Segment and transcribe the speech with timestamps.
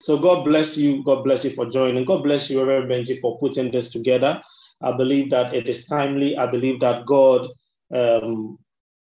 [0.00, 1.02] So God bless you.
[1.02, 2.04] God bless you for joining.
[2.04, 4.40] God bless you, Reverend Benji, for putting this together.
[4.80, 6.36] I believe that it is timely.
[6.36, 7.46] I believe that God
[7.92, 8.58] um,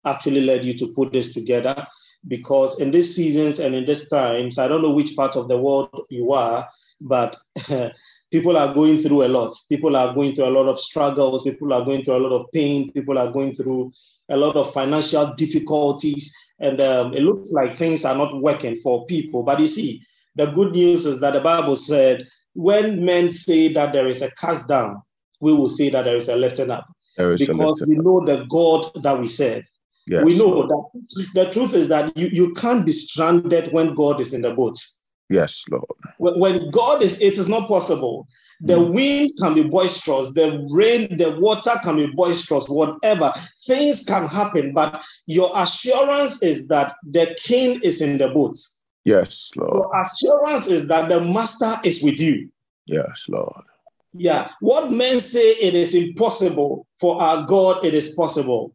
[0.06, 1.86] actually led you to put this together
[2.28, 5.58] because in these seasons and in these times, I don't know which part of the
[5.58, 6.68] world you are,
[7.00, 7.36] but
[8.32, 9.52] people are going through a lot.
[9.68, 11.42] People are going through a lot of struggles.
[11.42, 12.92] People are going through a lot of pain.
[12.92, 13.92] People are going through
[14.30, 16.34] a lot of financial difficulties.
[16.60, 19.42] And um, it looks like things are not working for people.
[19.42, 20.00] But you see,
[20.36, 24.30] the good news is that the Bible said, when men say that there is a
[24.32, 25.02] cast down,
[25.40, 26.86] we will say that there is a lifting up.
[27.16, 29.62] Because we know the God that we serve.
[30.06, 30.24] Yes.
[30.24, 34.34] We know that the truth is that you, you can't be stranded when God is
[34.34, 34.76] in the boat.
[35.30, 35.84] Yes, Lord.
[36.18, 38.26] When God is, it is not possible.
[38.60, 38.92] The mm.
[38.92, 43.32] wind can be boisterous, the rain, the water can be boisterous, whatever.
[43.66, 48.56] Things can happen, but your assurance is that the king is in the boat.
[49.04, 49.74] Yes, Lord.
[49.74, 52.48] Your assurance is that the master is with you.
[52.86, 53.64] Yes, Lord.
[54.14, 54.48] Yeah.
[54.60, 58.74] What men say it is impossible, for our God it is possible.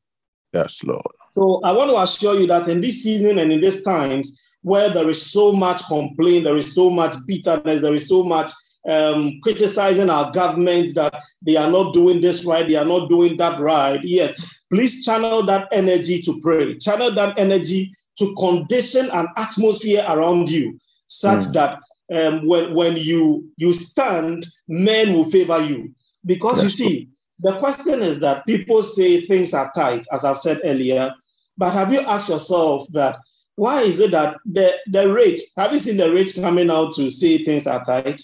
[0.54, 1.02] Yes, Lord.
[1.32, 4.90] So I want to assure you that in this season and in these times where
[4.90, 8.52] there is so much complaint, there is so much bitterness, there is so much
[8.90, 13.38] um, criticizing our governments that they are not doing this right, they are not doing
[13.38, 14.00] that right.
[14.04, 20.50] Yes, please channel that energy to pray, channel that energy to condition an atmosphere around
[20.50, 21.54] you such mm.
[21.54, 21.80] that
[22.14, 25.94] um, when, when you, you stand, men will favor you.
[26.26, 27.10] Because you see,
[27.40, 31.12] the question is that people say things are tight, as I've said earlier,
[31.58, 33.18] but have you asked yourself that
[33.56, 37.10] why is it that the, the rich, have you seen the rich coming out to
[37.10, 38.22] say things are tight?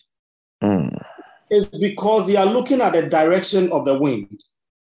[0.63, 1.01] Mm.
[1.49, 4.43] It's because they are looking at the direction of the wind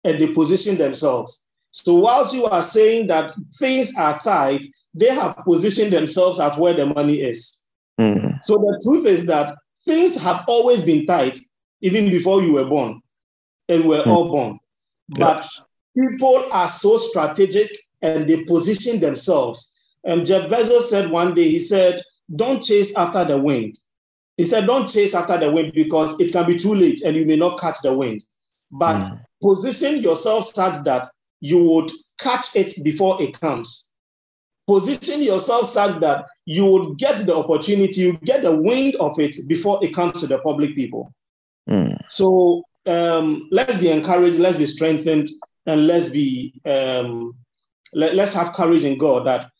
[0.05, 1.47] and they position themselves.
[1.71, 6.73] So, whilst you are saying that things are tight, they have positioned themselves at where
[6.73, 7.61] the money is.
[7.99, 8.39] Mm.
[8.43, 11.37] So, the truth is that things have always been tight,
[11.81, 13.01] even before you were born,
[13.67, 14.07] and we're mm.
[14.07, 14.59] all born.
[15.09, 15.61] But yes.
[15.97, 19.73] people are so strategic and they position themselves.
[20.05, 22.01] And Jeff Bezos said one day, he said,
[22.35, 23.79] Don't chase after the wind.
[24.37, 27.25] He said, Don't chase after the wind because it can be too late and you
[27.25, 28.23] may not catch the wind.
[28.71, 29.24] But mm.
[29.41, 31.07] Position yourself such that
[31.41, 33.91] you would catch it before it comes.
[34.67, 39.35] Position yourself such that you would get the opportunity, you get the wind of it
[39.47, 41.13] before it comes to the public people.
[41.69, 41.99] Mm.
[42.09, 45.29] So um, let's be encouraged, let's be strengthened,
[45.67, 47.35] and let's be um,
[47.93, 49.51] let, us have courage in God that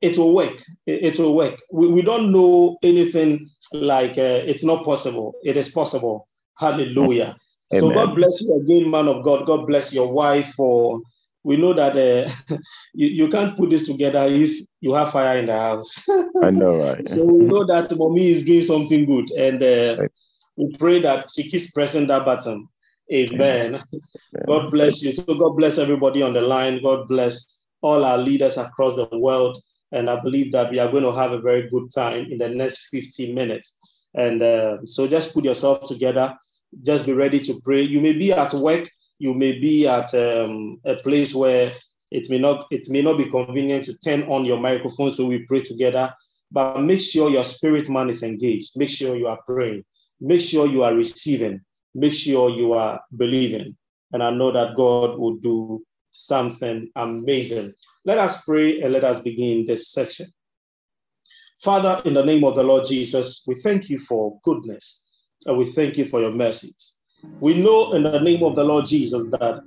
[0.00, 0.60] it will work.
[0.86, 1.60] It, it will work.
[1.70, 5.34] We, we don't know anything like uh, it's not possible.
[5.44, 6.28] It is possible.
[6.58, 7.36] Hallelujah.
[7.74, 7.80] Amen.
[7.80, 9.46] So God bless you again, man of God.
[9.46, 11.00] God bless your wife for.
[11.42, 12.56] We know that uh,
[12.94, 14.50] you, you can't put this together if
[14.80, 16.08] you have fire in the house.
[16.42, 17.06] I know, right?
[17.06, 20.12] so we know that mommy is doing something good, and uh, right.
[20.56, 22.68] we pray that she keeps pressing that button.
[23.12, 23.74] Amen.
[23.74, 23.82] Amen.
[24.46, 25.12] God bless you.
[25.12, 26.82] So God bless everybody on the line.
[26.82, 29.56] God bless all our leaders across the world.
[29.92, 32.48] And I believe that we are going to have a very good time in the
[32.48, 33.78] next 15 minutes.
[34.14, 36.36] And uh, so just put yourself together.
[36.82, 37.82] Just be ready to pray.
[37.82, 38.88] You may be at work.
[39.18, 41.72] You may be at um, a place where
[42.10, 45.44] it may not it may not be convenient to turn on your microphone so we
[45.46, 46.12] pray together.
[46.52, 48.72] But make sure your spirit man is engaged.
[48.76, 49.84] Make sure you are praying.
[50.20, 51.60] Make sure you are receiving.
[51.94, 53.76] Make sure you are believing.
[54.12, 57.72] And I know that God will do something amazing.
[58.04, 60.26] Let us pray and let us begin this section.
[61.60, 65.05] Father, in the name of the Lord Jesus, we thank you for goodness
[65.46, 66.98] and we thank you for your mercies.
[67.40, 69.60] We know in the name of the Lord Jesus that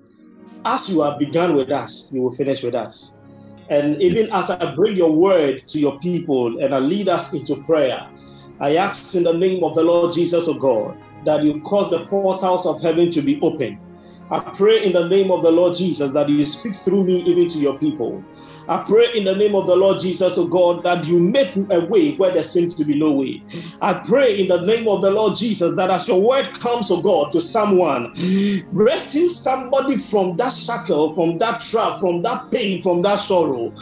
[0.65, 3.17] as you have begun with us, you will finish with us.
[3.69, 7.61] And even as I bring your word to your people and I lead us into
[7.63, 8.07] prayer,
[8.59, 11.89] I ask in the name of the Lord Jesus, O oh God, that you cause
[11.91, 13.79] the portals of heaven to be open
[14.31, 17.47] I pray in the name of the Lord Jesus that you speak through me even
[17.47, 18.23] to your people.
[18.69, 21.85] I pray in the name of the Lord Jesus, oh God, that you make a
[21.87, 23.43] way where there seems to be no way.
[23.81, 27.01] I pray in the name of the Lord Jesus that as your word comes, oh
[27.01, 28.11] God, to someone,
[28.71, 33.73] rescue somebody from that shackle, from that trap, from that pain, from that sorrow.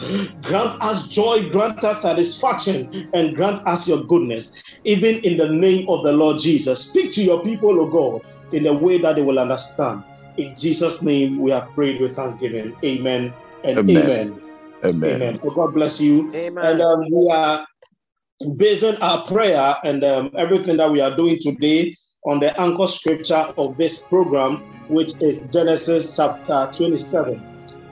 [0.42, 5.86] Grant us joy, grant us satisfaction, and grant us your goodness, even in the name
[5.90, 6.88] of the Lord Jesus.
[6.88, 10.02] Speak to your people, oh God, in a way that they will understand.
[10.38, 12.74] In Jesus' name, we have prayed with thanksgiving.
[12.82, 14.00] Amen and amen.
[14.00, 14.47] Amen.
[14.84, 15.16] Amen.
[15.16, 15.36] amen.
[15.36, 16.32] So God bless you.
[16.34, 16.64] Amen.
[16.64, 17.66] And um, we are
[18.56, 21.94] basing our prayer and um, everything that we are doing today
[22.24, 24.56] on the anchor scripture of this program,
[24.88, 27.42] which is Genesis chapter 27.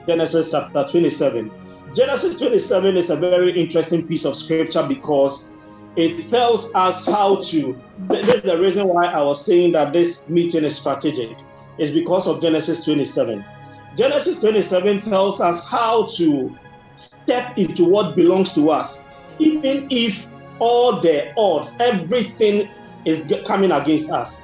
[0.07, 1.51] Genesis chapter 27.
[1.93, 5.49] Genesis 27 is a very interesting piece of scripture because
[5.95, 7.75] it tells us how to.
[8.09, 11.37] This is the reason why I was saying that this meeting is strategic.
[11.77, 13.43] It's because of Genesis 27.
[13.95, 16.55] Genesis 27 tells us how to
[16.97, 19.07] step into what belongs to us,
[19.39, 20.27] even if
[20.59, 22.69] all the odds, everything
[23.05, 24.43] is coming against us.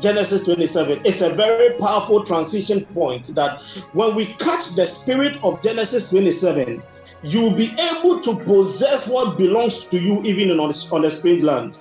[0.00, 1.00] Genesis 27.
[1.04, 3.62] It's a very powerful transition point that
[3.92, 6.82] when we catch the spirit of Genesis 27,
[7.22, 11.78] you'll be able to possess what belongs to you even on, on the strange land.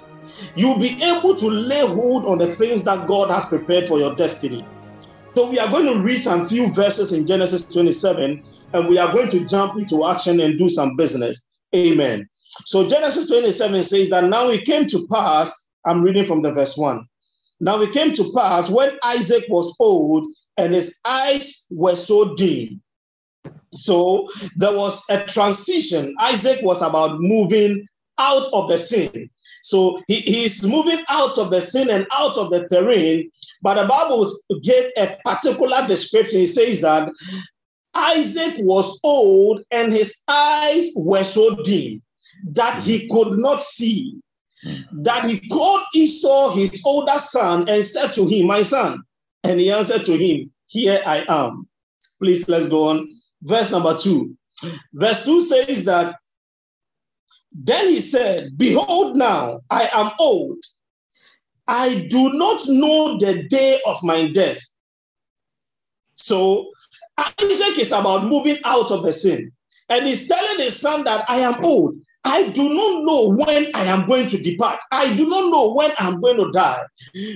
[0.55, 4.15] You'll be able to lay hold on the things that God has prepared for your
[4.15, 4.65] destiny.
[5.35, 8.43] So we are going to read some few verses in Genesis 27
[8.73, 11.45] and we are going to jump into action and do some business.
[11.75, 12.27] Amen.
[12.65, 16.77] So Genesis 27 says that now it came to pass, I'm reading from the verse
[16.77, 17.03] 1.
[17.61, 20.27] Now it came to pass when Isaac was old
[20.57, 22.81] and his eyes were so dim.
[23.73, 26.15] So there was a transition.
[26.19, 27.87] Isaac was about moving
[28.19, 29.29] out of the sin.
[29.63, 33.31] So he, he's moving out of the sin and out of the terrain.
[33.63, 34.29] But the Bible
[34.61, 36.41] gave a particular description.
[36.41, 37.09] It says that
[37.95, 42.01] Isaac was old and his eyes were so dim
[42.51, 44.19] that he could not see
[44.91, 49.01] that he called Esau his older son and said to him, My son.
[49.45, 51.67] And he answered to him, Here I am.
[52.21, 53.09] Please, let's go on.
[53.43, 54.35] Verse number two.
[54.93, 56.15] Verse two says that
[57.53, 60.57] then he said, Behold, now I am old.
[61.67, 64.59] I do not know the day of my death.
[66.15, 66.71] So
[67.17, 69.51] Isaac is about moving out of the sin.
[69.89, 71.95] And he's telling his son that I am old.
[72.25, 74.79] I do not know when I am going to depart.
[74.91, 76.83] I do not know when I'm going to die.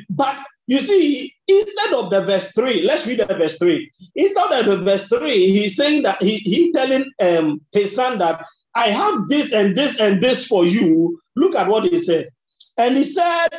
[0.09, 0.37] But
[0.67, 3.91] you see, instead of the verse 3, let's read the verse 3.
[4.15, 8.43] Instead of the verse 3, he's saying that he, he telling um, his son that
[8.75, 11.19] I have this and this and this for you.
[11.35, 12.29] Look at what he said.
[12.77, 13.49] And he said,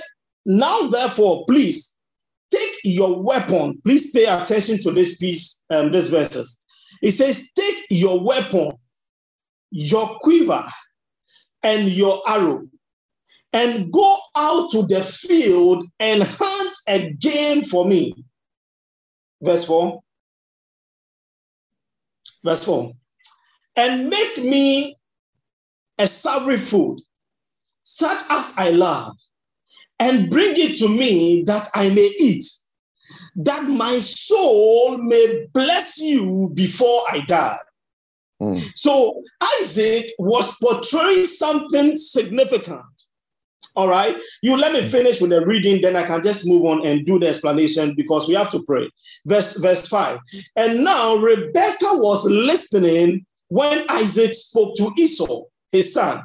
[0.48, 1.96] Now therefore, please
[2.50, 3.80] take your weapon.
[3.84, 6.60] Please pay attention to this piece, um, these verses.
[7.02, 8.72] It says, Take your weapon,
[9.70, 10.64] your quiver,
[11.62, 12.62] and your arrow
[13.52, 18.12] and go out to the field and hunt a game for me.
[19.42, 20.00] Verse 4.
[22.44, 22.92] Verse 4.
[23.76, 24.96] And make me
[25.98, 27.00] a savory food,
[27.82, 29.16] such as I love,
[30.00, 32.44] and bring it to me that I may eat,
[33.36, 37.58] that my soul may bless you before I die.
[38.40, 38.72] Mm.
[38.76, 39.22] So
[39.60, 42.84] Isaac was portraying something significant.
[43.78, 44.16] All right.
[44.42, 47.18] You let me finish with the reading, then I can just move on and do
[47.18, 48.90] the explanation because we have to pray.
[49.26, 50.18] Verse, verse 5.
[50.56, 56.22] And now Rebecca was listening when Isaac spoke to Esau, his son.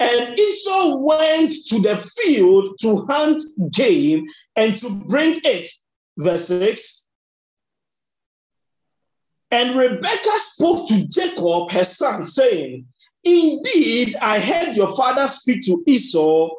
[0.00, 3.42] And Esau went to the field to hunt
[3.72, 4.26] game
[4.56, 5.68] and to bring it.
[6.16, 7.06] Verse 6.
[9.50, 12.86] And Rebekah spoke to Jacob, her son, saying,
[13.24, 16.50] Indeed, I heard your father speak to Esau,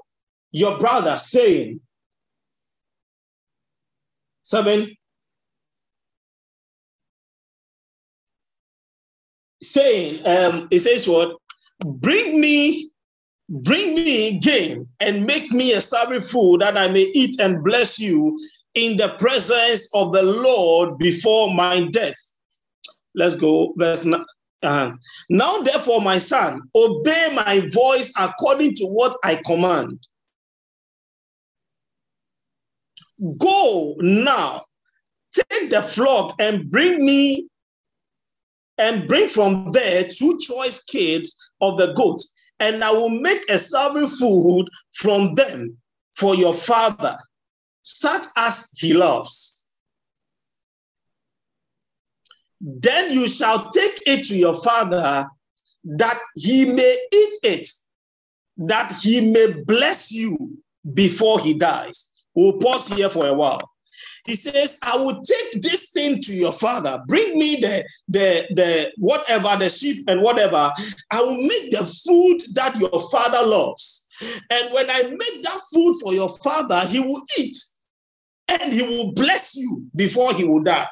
[0.51, 1.81] your brother, saying,
[4.43, 4.95] Seven,
[9.61, 11.37] saying, um, it says what?
[11.85, 12.89] Bring me,
[13.49, 17.99] bring me game and make me a savory food that I may eat and bless
[17.99, 18.37] you
[18.75, 22.15] in the presence of the Lord before my death.
[23.15, 23.73] Let's go.
[23.75, 24.07] Verse
[24.61, 24.91] uh,
[25.29, 30.05] now, therefore, my son, obey my voice according to what I command.
[33.37, 34.65] Go now,
[35.33, 37.47] take the flock and bring me
[38.77, 42.21] and bring from there two choice kids of the goat,
[42.59, 45.77] and I will make a savory food from them
[46.13, 47.17] for your father,
[47.81, 49.67] such as he loves.
[52.61, 55.25] Then you shall take it to your father
[55.85, 57.67] that he may eat it,
[58.57, 60.57] that he may bless you
[60.93, 62.11] before he dies.
[62.35, 63.71] We'll pause here for a while.
[64.29, 67.01] He says, I will take this thing to your father.
[67.07, 70.71] Bring me the, the, the whatever, the sheep and whatever.
[71.11, 74.07] I will make the food that your father loves.
[74.21, 77.57] And when I make that food for your father, he will eat
[78.51, 80.87] and he will bless you before he will die.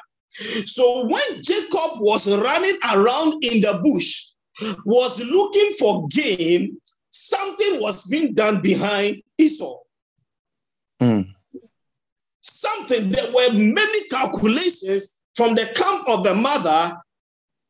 [0.64, 4.32] So when Jacob was running around in the bush,
[4.84, 6.76] was looking for game,
[7.10, 9.78] something was being done behind Esau.
[11.00, 11.28] Mm.
[12.48, 16.96] Something, there were many calculations from the camp of the mother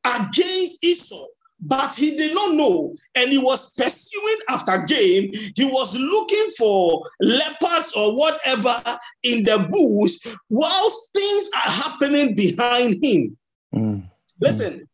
[0.05, 1.27] against Esau.
[1.61, 5.31] but he did not know, and he was pursuing after game.
[5.57, 8.75] He was looking for leopards or whatever
[9.25, 13.37] in the bush, whilst things are happening behind him.
[13.75, 14.09] Mm.
[14.41, 14.89] Listen,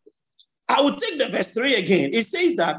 [0.68, 2.10] I will take the verse 3 again.
[2.12, 2.76] It says that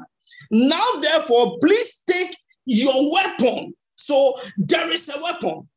[0.50, 2.36] now, therefore, please take
[2.66, 3.76] your weapon.
[3.96, 5.70] So there is a weapon.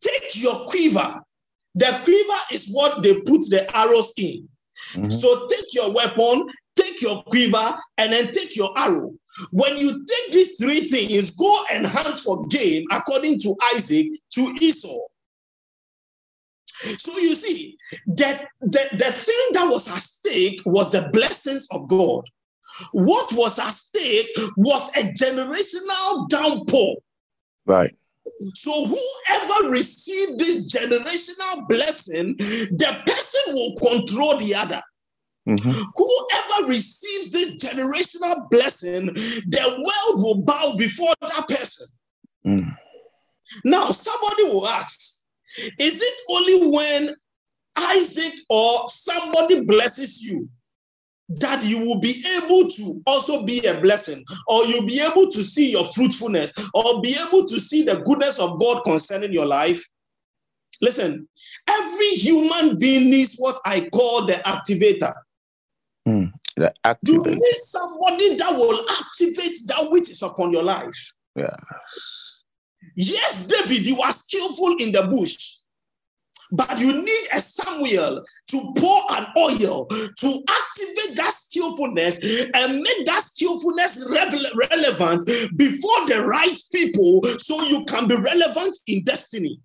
[0.00, 1.22] Take your quiver.
[1.74, 4.48] The quiver is what they put the arrows in.
[4.94, 5.12] Mhm.
[5.12, 9.12] So take your weapon, take your quiver, and then take your arrow.
[9.50, 14.52] When you take these three things, go and hunt for game according to Isaac to
[14.60, 14.98] Esau.
[16.66, 17.76] So you see,
[18.16, 22.24] that the, the thing that was at stake was the blessings of God.
[22.92, 26.96] What was at stake was a generational downpour.
[27.66, 27.94] Right.
[28.54, 34.82] So whoever received this generational blessing, the person will control the other.
[35.48, 35.84] Mhm.
[35.94, 41.86] Whoever receives this generational blessing, the world will bow before that person.
[42.46, 42.76] Mm.
[43.64, 45.22] Now, somebody will ask,
[45.78, 47.16] is it only when
[47.76, 50.48] Isaac or somebody blesses you
[51.36, 55.42] that you will be able to also be a blessing, or you'll be able to
[55.42, 59.84] see your fruitfulness, or be able to see the goodness of God concerning your life?
[60.82, 61.28] Listen,
[61.68, 65.14] every human being needs what I call the activator.
[66.08, 66.32] Mm.
[66.56, 66.72] The
[67.04, 71.12] You need somebody that will activate that which is upon your life.
[71.36, 71.56] Yeah.
[72.96, 75.59] Yes, David, you are skillful in the bush,
[76.52, 83.06] but you need a Samuel to pour an oil to activate that skillfulness and make
[83.06, 85.24] that skillfulness rele- relevant
[85.56, 89.60] before the right people so you can be relevant in destiny.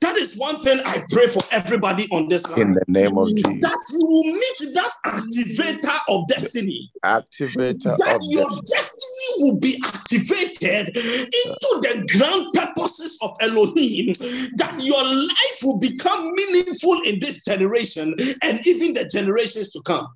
[0.00, 2.60] That is one thing I pray for everybody on this line.
[2.60, 3.42] In the name of Jesus.
[3.60, 6.90] That you will meet that activator of destiny.
[7.04, 8.62] Activator that of your destiny.
[8.66, 14.12] destiny will be activated into the grand purposes of Elohim,
[14.56, 20.06] that your life will become meaningful in this generation and even the generations to come.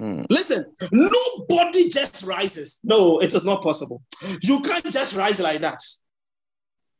[0.00, 0.26] Mm.
[0.28, 2.80] Listen, nobody just rises.
[2.84, 4.02] No, it is not possible.
[4.42, 5.78] You can't just rise like that.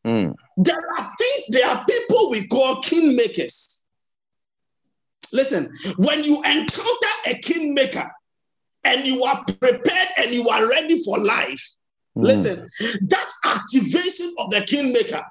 [0.07, 0.35] Mm.
[0.57, 3.83] There are things, there are people we call kingmakers.
[5.33, 8.09] Listen, when you encounter a kingmaker
[8.85, 11.75] and you are prepared and you are ready for life,
[12.17, 12.25] Mm.
[12.25, 12.69] listen,
[13.09, 15.23] that activation of the kingmaker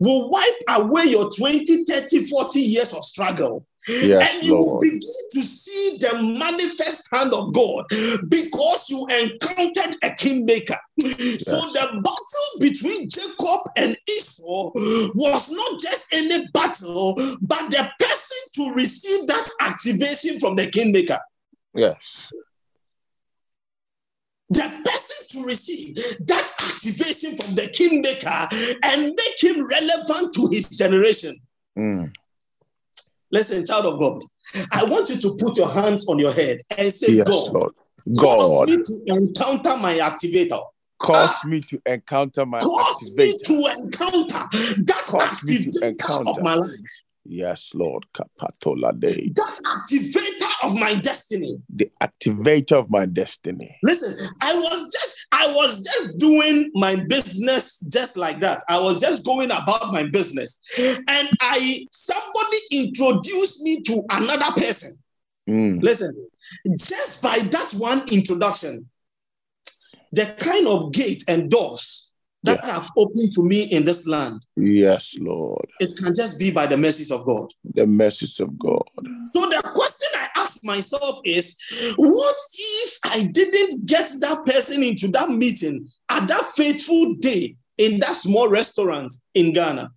[0.00, 3.66] will wipe away your 20, 30, 40 years of struggle.
[3.86, 4.82] Yes, and you will Lord.
[4.82, 7.84] begin to see the manifest hand of God
[8.28, 10.78] because you encountered a kingmaker.
[11.00, 14.70] So the battle between Jacob and Esau
[15.14, 21.18] was not just any battle, but the person to receive that activation from the kingmaker.
[21.74, 22.30] Yes.
[24.50, 28.48] The person to receive that activation from the kingmaker
[28.84, 31.36] and make him relevant to his generation.
[31.76, 32.12] Mm.
[33.34, 34.22] Listen, child of God,
[34.72, 37.72] I want you to put your hands on your head and say, Yes, God, Lord.
[38.16, 40.62] cause me to encounter my activator.
[41.00, 41.40] cause ah.
[41.48, 44.46] me to encounter my Cause me to encounter
[44.84, 48.04] that Cause activator of my life, Yes, Lord.
[48.14, 49.30] Kapatola day.
[49.34, 51.58] that activator of my destiny.
[51.74, 53.76] The activator of my destiny.
[53.82, 58.62] Listen, I was just I was just doing my business just like that.
[58.68, 64.96] I was just going about my business, and I somebody introduced me to another person.
[65.50, 65.82] Mm.
[65.82, 66.14] Listen,
[66.78, 68.88] just by that one introduction,
[70.12, 72.12] the kind of gate and doors
[72.44, 75.66] that have opened to me in this land, Yes, Lord.
[75.80, 77.52] it can just be by the mercies of God.
[77.74, 78.84] The mercies of God.
[79.34, 81.58] So the question I ask myself is,
[81.96, 87.98] what if I didn't get that person into that meeting at that fateful day in
[88.00, 89.90] that small restaurant in Ghana?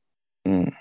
[0.47, 0.73] Mm.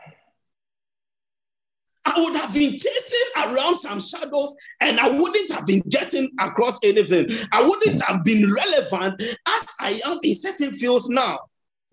[2.09, 6.79] I would have been chasing around some shadows and I wouldn't have been getting across
[6.85, 7.27] anything.
[7.53, 11.41] I wouldn't have been relevant as I am in certain fields now.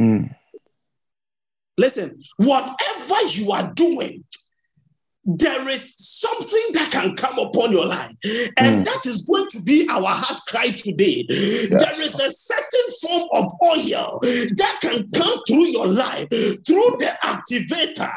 [0.01, 0.35] Mm.
[1.77, 4.23] Listen, whatever you are doing,
[5.25, 8.11] there is something that can come upon your life,
[8.57, 8.83] and Mm.
[8.83, 11.25] that is going to be our heart cry today.
[11.29, 17.11] There is a certain form of oil that can come through your life through the
[17.23, 18.11] activator,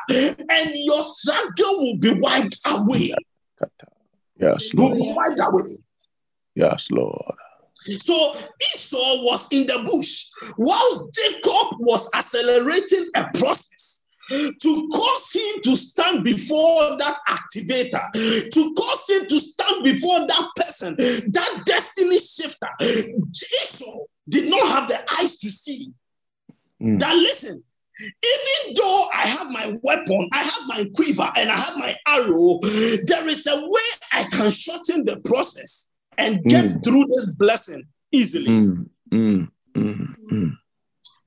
[0.51, 3.15] and your struggle will be wiped away.
[4.39, 4.99] Yes, Will Lord.
[4.99, 5.77] be wiped away.
[6.57, 7.35] Yes, Lord.
[7.87, 8.35] So
[8.75, 10.27] Esau was in the bush
[10.57, 18.75] while Jacob was accelerating a process to cause him to stand before that activator, to
[18.75, 22.69] cause him to stand before that person, that destiny shifter.
[22.81, 25.93] Esau did not have the eyes to see.
[26.83, 26.99] Mm.
[26.99, 27.63] That listen,
[28.01, 32.59] even though I have my weapon, I have my quiver, and I have my arrow,
[33.07, 36.85] there is a way I can shorten the process and get Mm.
[36.85, 38.47] through this blessing easily.
[38.47, 38.87] Mm.
[39.13, 40.57] Mm.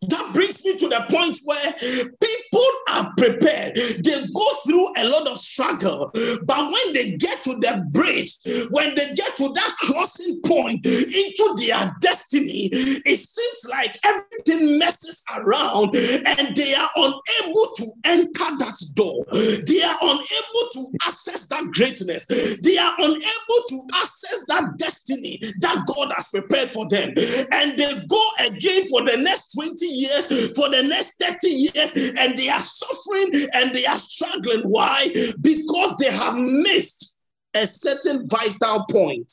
[0.07, 3.75] That brings me to the point where people are prepared.
[3.75, 6.09] They go through a lot of struggle,
[6.45, 8.31] but when they get to the bridge,
[8.71, 15.21] when they get to that crossing point into their destiny, it seems like everything messes
[15.35, 19.25] around and they are unable to enter that door.
[19.67, 22.25] They are unable to access that greatness.
[22.63, 27.09] They are unable to access that destiny that God has prepared for them.
[27.51, 32.37] And they go again for the next 20 years, for the next 30 years, and
[32.37, 34.61] they are suffering and they are struggling.
[34.63, 35.07] Why?
[35.41, 37.17] Because they have missed
[37.55, 39.31] a certain vital point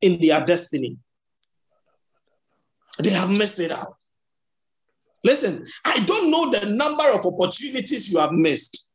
[0.00, 0.98] in their destiny.
[3.02, 3.96] They have missed it out.
[5.24, 8.86] Listen, I don't know the number of opportunities you have missed.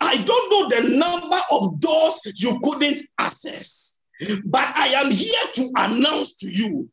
[0.00, 3.95] I don't know the number of doors you couldn't access.
[4.46, 6.88] But I am here to announce to you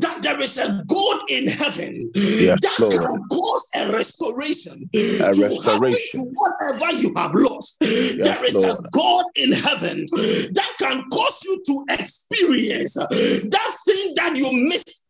[0.00, 2.92] that there is a God in heaven Yes, that Lord.
[2.92, 6.08] can cause a restoration A to restoration.
[6.12, 7.76] to whatever you have lost.
[7.80, 10.06] there is a God in heaven
[10.54, 15.01] that can cause you to experience that thing that you missed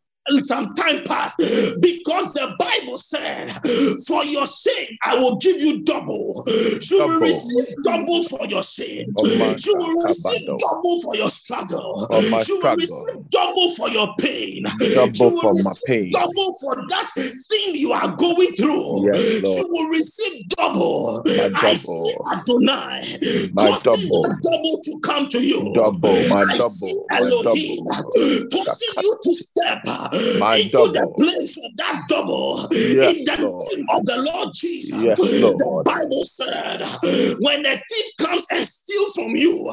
[0.43, 1.37] some time past
[1.81, 3.51] because the Bible said,
[4.07, 6.43] For your sin, I will give you double.
[6.47, 9.13] You will receive double for your sin.
[9.17, 12.07] Oh, my You will receive double for your struggle.
[12.09, 14.63] Oh, my You will receive double for your pain.
[14.93, 16.11] Double You will for my receive pain.
[16.11, 19.05] double for that thing you are going through.
[19.11, 21.21] Yes, You will receive double.
[21.25, 22.25] My I see double.
[22.31, 24.23] Adonai My causing double.
[24.41, 25.71] double to come to you.
[25.75, 26.09] Double.
[26.29, 26.69] My I double.
[26.71, 28.11] see My Elohim double.
[28.51, 29.79] causing you to step
[30.39, 33.63] My into the place of that double Yes, in the Lord.
[33.77, 35.03] name of the Lord Jesus.
[35.03, 36.81] Yes, The Bible said,
[37.41, 39.69] when a thief comes and steals from you,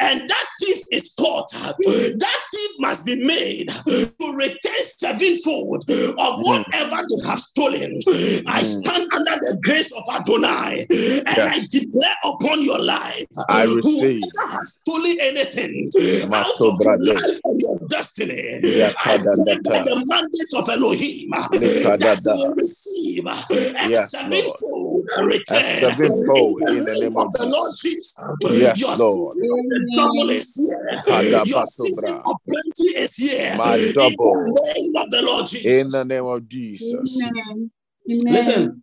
[0.00, 6.44] and that thief is caught, that thief must be made to return sevenfold of Mm.
[6.44, 7.98] whatever they have stolen.
[8.46, 8.64] I Mm.
[8.82, 10.86] stand under the grace of Adonai
[11.26, 13.82] and I declare upon your life I receive.
[13.84, 15.90] whoever has stolen anything
[16.32, 18.60] out of your life and your destiny,
[19.04, 25.04] I pray by the mandate of Elohim eh, that you receive eh, a Yes, sevenfold
[25.18, 28.16] A return sevenfold eh, in in the the name name of of the Lord Jesus.
[28.40, 28.62] Jesus.
[28.62, 29.34] Yes, Your Lord.
[29.36, 31.44] season of the double is here.
[31.44, 32.22] Your season bra.
[32.32, 33.54] of plenty is here.
[33.56, 36.92] My In the name of the Lord In the name of Jesus.
[36.92, 37.70] Amen.
[38.10, 38.32] Amen.
[38.34, 38.82] Listen,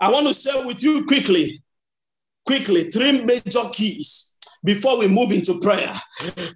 [0.00, 1.62] I want to share with you quickly,
[2.46, 4.29] quickly, three major keys
[4.64, 5.92] before we move into prayer.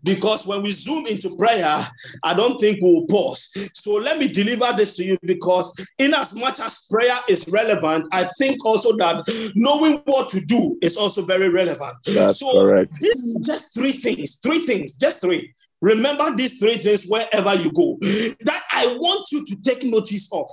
[0.05, 1.77] Because when we zoom into prayer,
[2.23, 3.71] I don't think we'll pause.
[3.75, 8.07] So let me deliver this to you because, in as much as prayer is relevant,
[8.13, 11.95] I think also that knowing what to do is also very relevant.
[12.05, 12.93] That's so, correct.
[13.01, 15.55] this just three things, three things, just three.
[15.81, 20.47] Remember these three things wherever you go that I want you to take notice of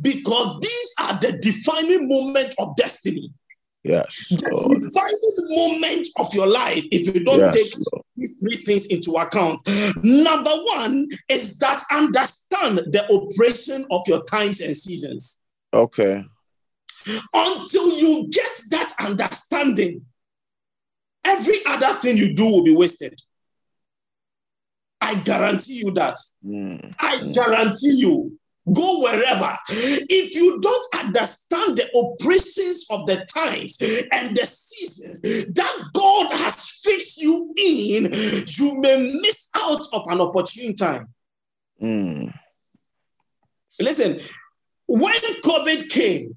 [0.00, 3.32] because these are the defining moments of destiny,
[3.82, 4.82] Yes, the Lord.
[4.82, 6.82] defining moment of your life.
[6.92, 8.04] If you don't Yes, take Lord.
[8.16, 9.62] these three things into account,
[10.02, 15.40] number one is that understand the operation of your times and seasons.
[15.72, 16.22] Okay.
[17.32, 20.04] Until you get that understanding,
[21.24, 23.18] every other thing you do will be wasted.
[25.00, 26.18] I guarantee you that.
[26.44, 26.94] Mm.
[27.00, 28.38] I guarantee you,
[28.72, 29.56] go wherever.
[29.68, 33.76] If you don't understand the operations of the times
[34.12, 35.20] and the seasons
[35.52, 41.08] that God has fixed you in, you may miss out of an opportune time.
[41.82, 42.32] Mm.
[43.80, 44.20] Listen,
[44.86, 46.36] when COVID came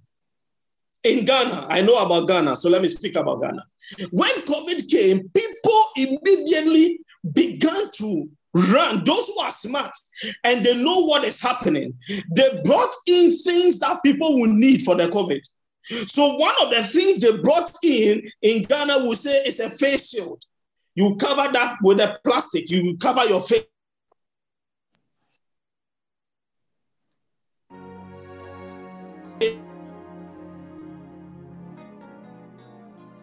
[1.04, 3.64] in Ghana, I know about Ghana, so let me speak about Ghana.
[4.12, 7.00] When COVID came, people immediately
[7.34, 9.04] began to run.
[9.04, 9.92] Those who are smart
[10.44, 11.94] and they know what is happening,
[12.36, 15.42] they brought in things that people will need for the COVID.
[15.84, 20.12] So one of the things they brought in in Ghana, we say, is a face
[20.12, 20.42] shield.
[20.96, 22.70] You cover that with a plastic.
[22.70, 23.68] You cover your face.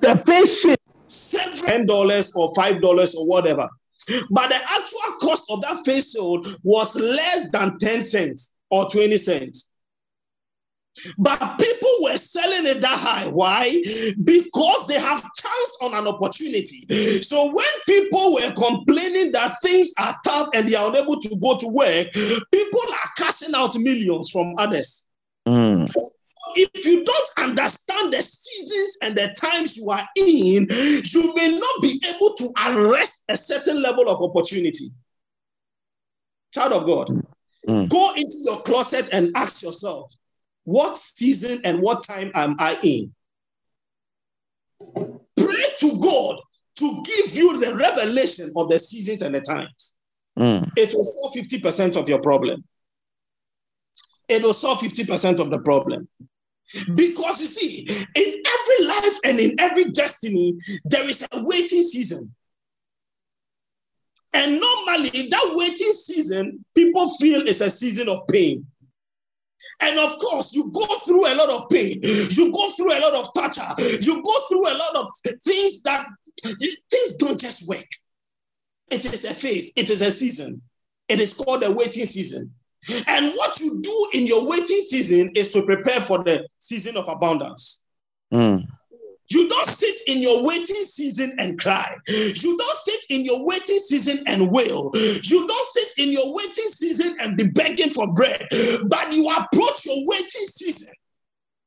[0.00, 3.68] The face shield, seven dollars or five dollars or whatever.
[4.30, 9.16] But the actual cost of that face shield was less than 10 cents or 20
[9.16, 9.68] cents.
[11.18, 13.30] But people were selling it that high.
[13.30, 13.70] Why?
[14.22, 16.86] Because they have chance on an opportunity.
[17.22, 21.56] So when people were complaining that things are tough and they are unable to go
[21.56, 22.12] to work,
[22.52, 25.08] people are cashing out millions from others.
[25.46, 25.88] Mm.
[26.56, 31.82] If you don't understand the seasons and the times you are in, you may not
[31.82, 34.90] be able to arrest a certain level of opportunity.
[36.52, 37.24] Child of God,
[37.68, 37.90] Mm.
[37.90, 40.10] go into your closet and ask yourself,
[40.64, 43.14] what season and what time am I in?
[45.36, 46.40] Pray to God
[46.76, 49.98] to give you the revelation of the seasons and the times.
[50.38, 50.70] Mm.
[50.76, 52.64] It will solve 50% of your problem.
[54.28, 56.08] It will solve 50% of the problem.
[56.94, 62.34] Because you see, in every life and in every destiny, there is a waiting season.
[64.32, 68.64] And normally, that waiting season, people feel is a season of pain.
[69.82, 72.00] And of course, you go through a lot of pain.
[72.02, 73.74] You go through a lot of torture.
[74.00, 75.06] You go through a lot of
[75.42, 76.06] things that
[76.42, 77.86] things don't just work.
[78.90, 80.62] It is a phase, it is a season.
[81.08, 82.52] It is called a waiting season.
[83.08, 87.08] And what you do in your waiting season is to prepare for the season of
[87.08, 87.84] abundance.
[88.32, 88.66] Mm.
[89.30, 91.94] You don't sit in your waiting season and cry.
[92.08, 94.90] You don't sit in your waiting season and wail.
[94.94, 98.44] You don't sit in your waiting season and be begging for bread.
[98.88, 100.92] But you approach your waiting season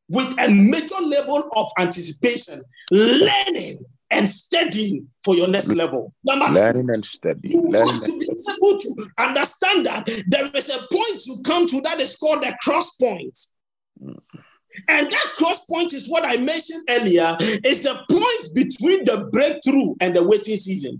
[0.09, 3.79] with a major level of anticipation, learning
[4.13, 6.13] and studying for your next level.
[6.25, 7.41] Number two, Learning and studying.
[7.43, 11.67] you Learning have to be able to understand that there is a point you come
[11.67, 13.37] to that is called the cross point.
[14.89, 19.95] And that cross point is what I mentioned earlier, is the point between the breakthrough
[20.01, 20.99] and the waiting season.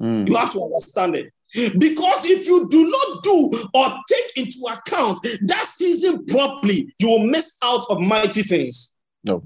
[0.00, 0.28] Mm.
[0.28, 1.32] You have to understand it.
[1.78, 7.26] Because if you do not do or take into account that season properly, you will
[7.26, 8.92] miss out of mighty things.
[9.22, 9.42] No.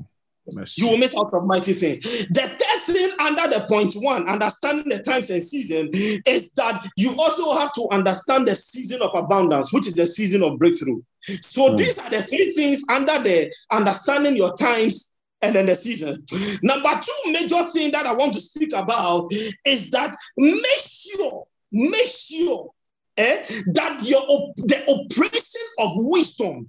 [0.55, 0.83] Mercy.
[0.83, 2.01] You will miss out of mighty things.
[2.29, 7.15] The third thing under the point one, understanding the times and season, is that you
[7.19, 11.01] also have to understand the season of abundance, which is the season of breakthrough.
[11.43, 11.77] So Mm.
[11.79, 16.19] these are the three things under the understanding your times and then the seasons.
[16.63, 19.27] Number two major thing that I want to speak about
[19.65, 22.71] is that make sure, make sure
[23.17, 26.69] eh, that your op- the operation of wisdom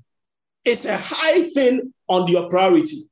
[0.65, 3.08] is a high thing on your priority.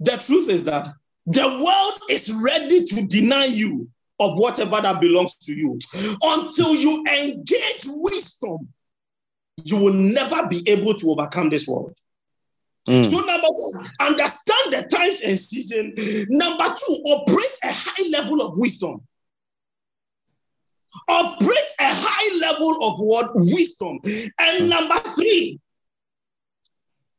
[0.00, 0.94] The truth is that
[1.26, 5.78] the world is ready to deny you of whatever that belongs to you.
[6.22, 8.68] Until you engage wisdom,
[9.64, 11.96] you will never be able to overcome this world.
[12.88, 13.04] Mm.
[13.04, 15.94] So, number one, understand the times and season.
[16.30, 19.02] Number two, operate a high level of wisdom.
[21.08, 23.30] Operate a high level of what?
[23.34, 24.00] Wisdom.
[24.38, 25.60] And number three,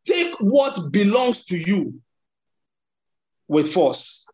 [0.05, 2.01] take what belongs to you
[3.51, 4.25] with force.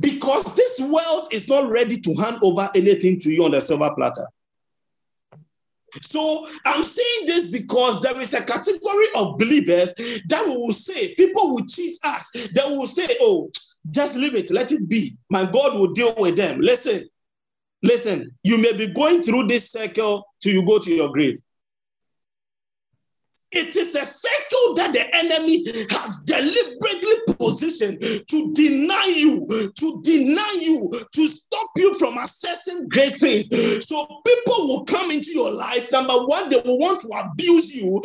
[0.00, 3.90] Because this world is not ready to hand over anything to you on the silver
[3.96, 4.26] platter.
[6.00, 9.94] So I'm saying this because there is a category of believers
[10.28, 12.30] that will say, people will cheat us.
[12.54, 13.50] They will say, oh,
[13.90, 15.16] just leave it, let it be.
[15.28, 16.60] My God will deal with them.
[16.60, 17.08] Listen,
[17.82, 21.40] listen, you may be going through this circle till you go to your grave.
[23.52, 30.54] It is a circle that the enemy has deliberately positioned to deny you, to deny
[30.60, 33.48] you, to stop you from accessing great things.
[33.86, 35.90] So people will come into your life.
[35.92, 38.00] Number one, they will want to abuse you.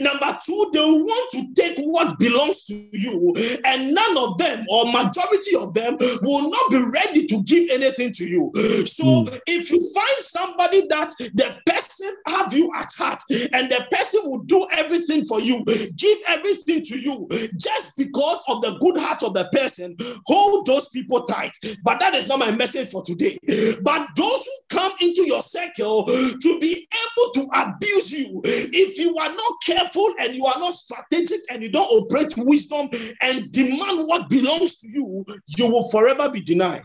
[0.00, 3.34] Number two, they will want to take what belongs to you.
[3.64, 8.12] And none of them, or majority of them, will not be ready to give anything
[8.12, 8.50] to you.
[8.86, 9.40] So Mm.
[9.46, 14.42] if you find somebody that the person have you at heart and the person will
[14.44, 15.64] do everything for you,
[15.96, 20.88] give everything to you just because of the good heart of the person, hold those
[20.90, 21.52] people tight.
[21.84, 23.38] But that is not my message for today.
[23.82, 29.16] But those who come into your circle to be able to abuse you, if you
[29.18, 32.88] are not careful and you are not strategic and you don't operate wisdom
[33.22, 35.24] and demand what belongs to you,
[35.56, 36.82] you will forever be denied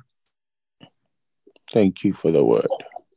[1.71, 2.67] Thank you for the word.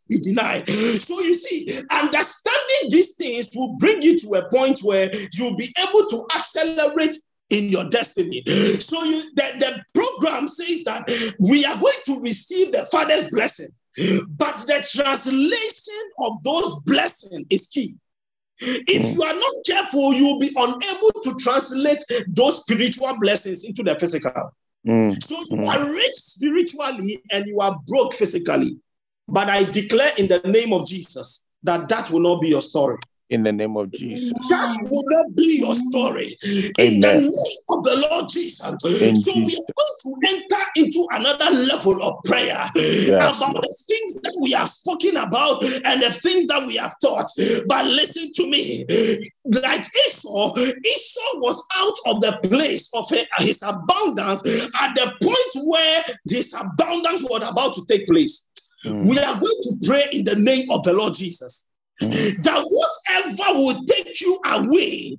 [0.09, 0.69] be denied.
[0.69, 5.69] So you see, understanding these things will bring you to a point where you'll be
[5.89, 7.17] able to accelerate
[7.55, 8.43] in your destiny.
[8.81, 11.09] So you the, the program says that
[11.51, 13.69] we are going to receive the Father's blessing,
[14.29, 17.95] but the translation of those blessings is key.
[18.61, 23.83] If you are not careful, you will be unable to translate those spiritual blessings into
[23.83, 24.53] the physical.
[24.87, 25.23] Mm.
[25.23, 28.79] So you are rich spiritually and you are broke physically.
[29.27, 32.99] But I declare in the name of Jesus that that will not be your story.
[33.31, 34.33] In the name of Jesus.
[34.51, 36.37] That will not be your story.
[36.79, 38.75] In the name of the Lord Jesus.
[39.01, 42.61] In so we are going to enter into another level of prayer
[43.17, 43.65] about Lord.
[43.65, 47.31] the things that we have spoken about and the things that we have taught.
[47.67, 48.85] But listen to me.
[49.47, 56.03] Like Esau, Esau was out of the place of his abundance at the point where
[56.27, 58.47] this abundance was about to take place.
[58.85, 61.67] Mm, We are going to pray in the name of the Lord Jesus
[62.01, 65.19] that whatever will take you away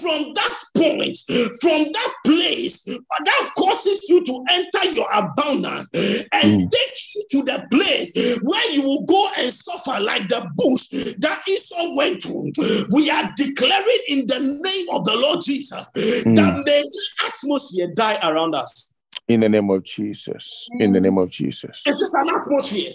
[0.00, 1.16] from that point,
[1.60, 5.88] from that place, that causes you to enter your abundance
[6.32, 6.70] and Mm.
[6.70, 11.40] take you to the place where you will go and suffer like the bush that
[11.48, 12.52] Esau went to.
[12.90, 16.64] We are declaring in the name of the Lord Jesus that mm.
[16.64, 18.94] may the atmosphere die around us.
[19.28, 20.68] In the name of Jesus.
[20.78, 21.82] In the name of Jesus.
[21.86, 22.92] It is just an atmosphere.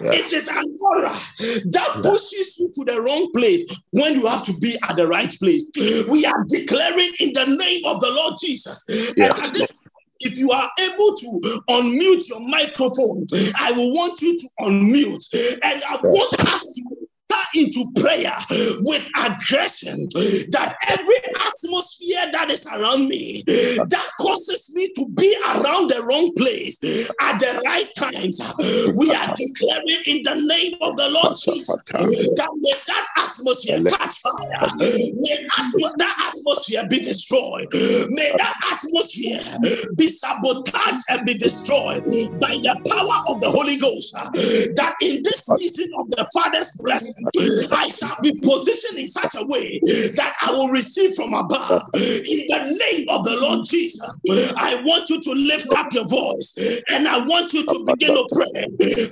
[0.00, 0.32] It Yes.
[0.32, 1.12] is an aura
[1.66, 2.02] that Yeah.
[2.02, 5.66] pushes you to the wrong place when you have to be at the right place.
[6.08, 8.84] We are declaring in the name of the Lord Jesus.
[8.88, 9.72] Yes, And at this
[10.24, 13.26] if you are able to unmute your microphone,
[13.58, 15.58] I will want you to unmute.
[15.62, 16.82] And I want us to
[17.54, 18.32] into prayer
[18.80, 20.08] with aggression
[20.50, 26.32] that every atmosphere that is around me that causes me to be around the wrong
[26.36, 26.78] place
[27.20, 28.40] at the right times,
[28.96, 31.82] we are declaring in the name of the Lord Jesus
[32.36, 34.68] that may that atmosphere catch fire.
[34.78, 37.68] May atmo- that atmosphere be destroyed.
[38.10, 39.40] May that atmosphere
[39.96, 42.04] be sabotaged and be destroyed
[42.40, 44.14] by the power of the Holy Ghost.
[44.76, 47.21] That in this season of the Father's blessing,
[47.72, 49.80] I shall be positioned in such a way
[50.16, 51.82] that I will receive from above.
[51.94, 54.10] In the name of the Lord Jesus,
[54.56, 58.28] I want you to lift up your voice and I want you to begin to
[58.32, 58.66] pray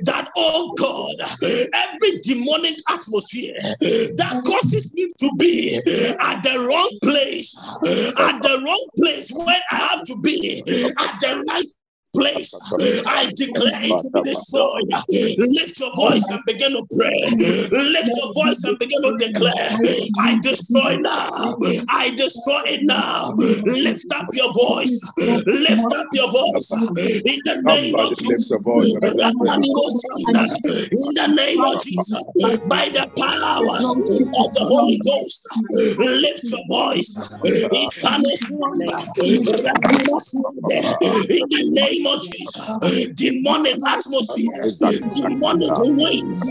[0.05, 1.15] that, oh God,
[1.75, 3.55] every demonic atmosphere
[4.17, 5.77] that causes me to be
[6.21, 7.57] at the wrong place,
[8.19, 11.65] at the wrong place where I have to be at the right
[12.15, 12.55] place.
[13.07, 14.89] I declare it to be destroyed.
[15.39, 17.21] Lift your voice and begin to pray.
[17.71, 19.71] Lift your voice and begin to declare.
[20.21, 21.57] I destroy now.
[21.89, 23.33] I destroy it now.
[23.65, 24.99] Lift up your voice.
[25.19, 26.71] Lift up your voice.
[27.27, 28.51] In the name of Jesus.
[28.51, 30.57] your voice and let's.
[30.91, 32.25] In the name of Jesus.
[32.67, 33.77] By the power
[34.41, 35.47] of the Holy Ghost.
[35.99, 37.15] Lift your voice.
[41.31, 44.79] In the name of Jesus, demonic atmospheres,
[45.13, 46.47] demonic winds,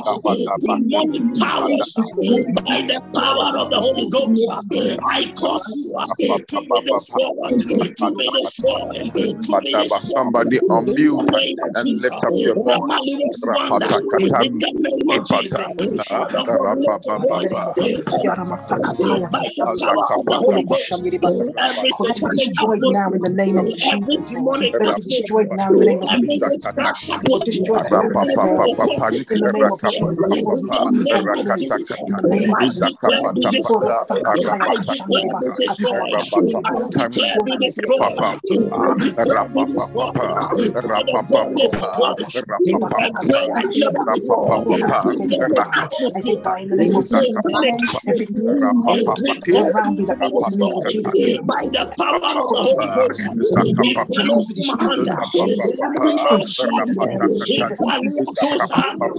[0.60, 1.94] demonic powers,
[2.64, 4.68] by the power of the Holy Ghost,
[5.06, 5.94] I cause you
[6.48, 7.60] to be destroyed,
[7.98, 10.04] to be destroyed, to be destroyed.
[10.04, 11.30] Somebody unmute
[11.76, 13.26] and lift up your voice.
[14.20, 15.58] In the name of Jesus,
[16.08, 17.54] Father God, lift your voice.
[19.32, 20.92] By the power of the Holy Ghost,
[21.58, 24.26] every satanic destroyed now in the name of atmosphere, every Jesus.
[24.26, 26.20] demonic Let it be atmosphere, now that
[50.50, 51.04] destroyed
[51.46, 53.24] by the power of the Holy Ghost.
[55.34, 56.36] Ipalos mahanda,
[56.68, 59.10] Raminos mahanda, Ipalios dosanda.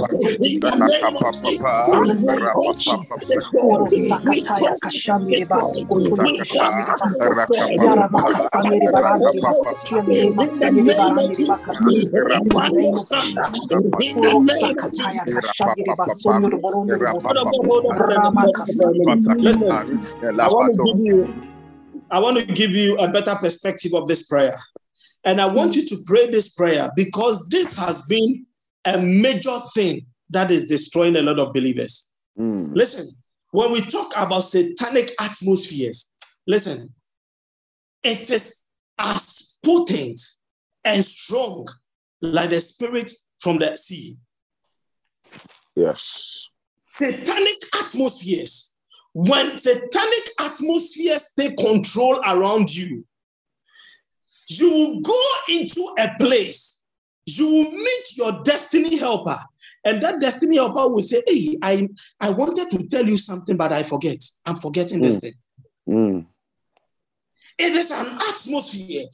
[0.41, 3.27] In the name of Jesus, In the we name of cause us to Jesus.
[3.27, 3.79] destroy.
[3.79, 3.89] Koro
[4.25, 5.75] We sakataya cause us to kashani reba destroy.
[5.75, 7.09] sukotoro We cause kushani us reba.
[7.09, 9.67] to destroy Yara by the makasani power reba of the rani Holy reba Ghost.
[9.67, 11.93] kashani reba In the sani reba name of rani reba Jesus, kata.
[12.33, 13.45] In the name of Rapanikosanda.
[13.45, 13.85] Jesus.
[13.99, 15.35] In the Koro name of sakataya Jesus.
[15.35, 17.61] kashani reba sono reba rono reba Hold on, si.
[17.61, 19.27] hold on, hold on, Rama hold on for a minute.
[19.41, 19.81] Listen,
[20.41, 21.35] I want to give you,
[22.11, 24.59] I want to give you a better perspective of this prayer.
[25.25, 28.47] And I want you to pray this prayer because this has been
[28.87, 32.11] a major thing that is destroying a lot of believers.
[32.39, 32.75] Mm.
[32.75, 33.07] Listen,
[33.51, 36.13] when we talk about satanic atmospheres,
[36.47, 36.93] listen,
[38.03, 40.21] it is as potent
[40.85, 41.69] and strong
[42.23, 44.17] like the spirit from the sea.
[45.75, 46.49] Yes.
[46.85, 48.77] Satanic atmospheres,
[49.13, 53.05] when satanic atmospheres take control around you,
[54.51, 56.83] you will go into a place,
[57.27, 59.39] you will meet your destiny helper,
[59.85, 61.89] and that destiny helper will say, Hey, I,
[62.21, 64.23] I wanted to tell you something, but I forget.
[64.47, 65.21] I'm forgetting this Mm.
[65.21, 65.35] thing.
[65.89, 66.27] Mm.
[67.59, 69.05] It is an atmosphere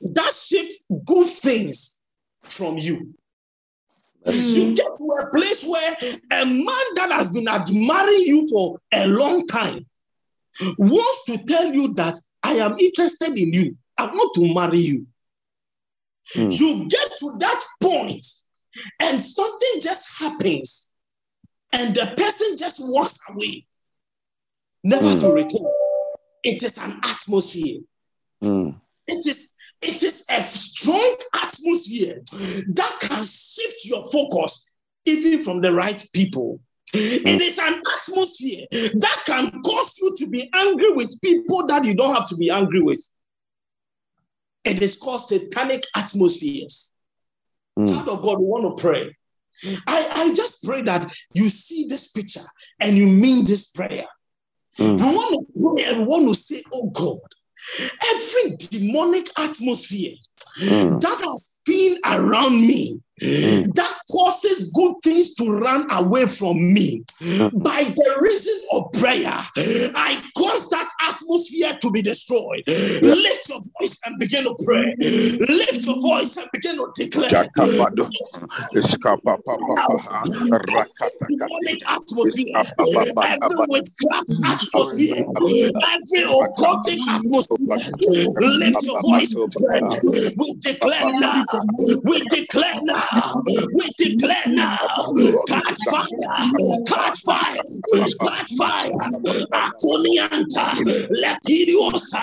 [0.00, 2.00] that shifts good things
[2.44, 3.14] from you.
[4.28, 5.94] You get to a place where
[6.42, 9.86] a man that has been admiring you for a long time
[10.78, 13.76] wants to tell you that I am interested in you.
[13.98, 15.06] I want to marry you.
[16.36, 16.58] Mm.
[16.60, 18.26] You get to that point
[19.02, 20.92] and something just happens
[21.72, 23.66] and the person just walks away,
[24.84, 25.20] never Mm.
[25.20, 25.72] to return.
[26.44, 27.80] It is an atmosphere.
[28.42, 28.80] Mm.
[29.08, 32.22] It is it is a strong atmosphere
[32.74, 34.68] that can shift your focus
[35.04, 36.60] even from the right people.
[36.94, 38.66] It is an atmosphere
[39.00, 42.50] that can cause you to be angry with people that you don't have to be
[42.50, 43.00] angry with.
[44.64, 46.94] It is called satanic atmospheres.
[47.78, 47.88] Mm.
[47.88, 49.14] Child of God, we want to pray.
[49.88, 52.46] I, I just pray that you see this picture
[52.80, 54.04] and you mean this prayer.
[54.78, 54.96] Mm.
[54.98, 57.18] We want to pray and we want to say, Oh God,
[58.10, 60.12] every demonic atmosphere
[60.58, 60.98] Mm.
[61.02, 63.74] that has been around me Mm.
[63.74, 67.02] that causes good things to run away from me.
[67.22, 67.62] Mm.
[67.62, 69.40] by the reason of prayer
[69.96, 72.62] i cause that atmosphere to be destroyed.
[72.66, 74.94] Lift your voice and begin to pray.
[75.00, 77.28] Lift your voice and begin to declare.
[81.28, 82.62] Demonic atmosphere,
[83.24, 85.24] every witchcraft atmosphere,
[85.94, 87.80] every occultic atmosphere.
[88.38, 89.80] Lift your voice and pray.
[90.36, 91.44] We declare now,
[92.04, 93.05] we declare now,
[93.74, 94.76] we declare now.
[95.48, 96.06] Catch fire,
[96.86, 97.62] catch fire,
[98.20, 98.92] catch fire.
[99.52, 100.66] Akunianta,
[101.22, 102.22] Lepidiosa,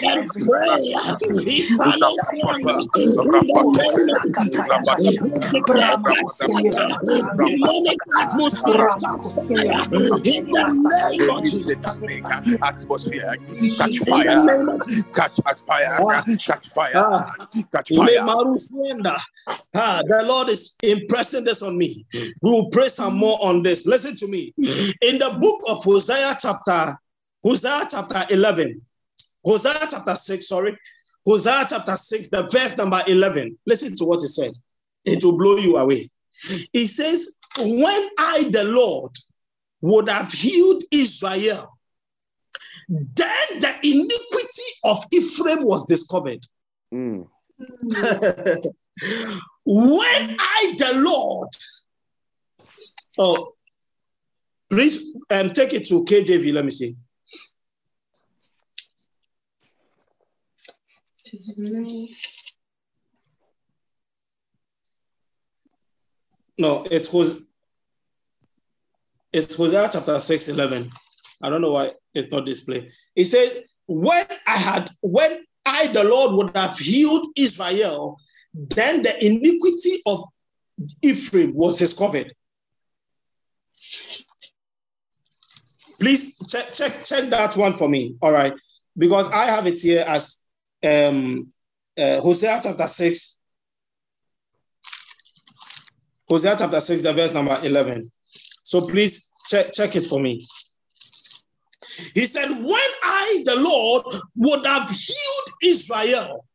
[0.00, 0.94] catch and pray.
[1.58, 6.88] Ipanosianda, In the name of Jesus, we declare catch fire.
[7.36, 9.80] Demonic atmospheres catch fire.
[10.24, 10.64] In the
[11.18, 12.02] name of Jesus.
[12.62, 13.34] atmosphere,
[13.78, 15.06] catch fire, name of Jesus.
[15.14, 16.22] catch fire, Ah.
[16.38, 17.32] catch fire, Ah.
[17.72, 18.24] catch fire.
[19.76, 22.04] Ah, the Lord is impressing this on me.
[22.12, 23.86] We will pray some more on this.
[23.86, 24.52] Listen to me.
[25.02, 26.96] In the book of Hosea, chapter
[27.44, 28.80] Hosea, chapter 11,
[29.48, 30.78] Hosea, chapter 6, sorry,
[31.24, 33.58] Hosea, chapter 6, the verse number 11.
[33.66, 34.52] Listen to what he said.
[35.06, 36.10] It will blow you away.
[36.72, 39.12] He says, When I, the Lord,
[39.80, 41.78] would have healed Israel,
[42.88, 46.44] then the iniquity of Ephraim was discovered.
[46.92, 47.26] Mm.
[49.64, 51.48] when I, the Lord,
[53.18, 53.54] oh,
[54.68, 56.52] please um, take it to KJV.
[56.52, 56.96] Let me see.
[66.58, 67.48] No, it was
[69.32, 70.90] it's Hosea chapter 6, 11.
[71.42, 72.90] I don't know why it's not displayed.
[73.14, 78.18] It says, When I had, when I, the Lord, would have healed Israel,
[78.54, 80.22] then the iniquity of
[81.02, 82.32] Ephraim was discovered.
[86.00, 88.14] Please check, check, check that one for me.
[88.22, 88.54] All right.
[88.96, 90.47] Because I have it here as
[90.84, 91.52] um
[91.98, 93.40] uh, Hosea chapter 6.
[96.28, 98.10] Hosea chapter 6, the verse number 11.
[98.62, 100.40] So please check, check it for me.
[102.14, 104.04] He said, When I, the Lord,
[104.36, 106.46] would have healed Israel,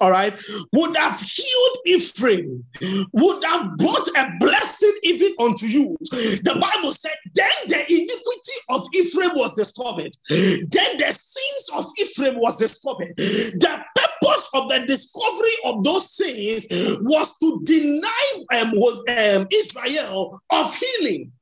[0.00, 0.32] all right,
[0.72, 2.64] would have healed Ephraim,
[3.12, 5.96] would have brought a blessing even unto you.
[6.00, 12.40] The Bible said, Then the iniquity of Ephraim was discovered, then the sins of Ephraim
[12.40, 13.14] was discovered.
[13.16, 16.66] The purpose of the discovery of those sins
[17.02, 21.32] was to deny um, was, um, Israel of healing.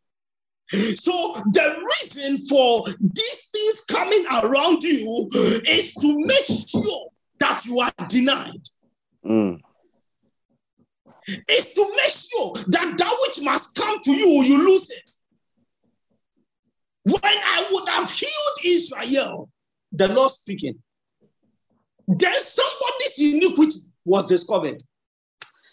[0.68, 5.28] So the reason for these things coming around you
[5.68, 7.08] is to make sure
[7.40, 8.62] that you are denied.
[9.24, 9.60] Mm.
[11.48, 15.10] Is to make sure that that which must come to you, you lose it.
[17.04, 19.50] When I would have healed Israel,
[19.92, 20.76] the Lord speaking,
[22.06, 24.82] then somebody's iniquity was discovered.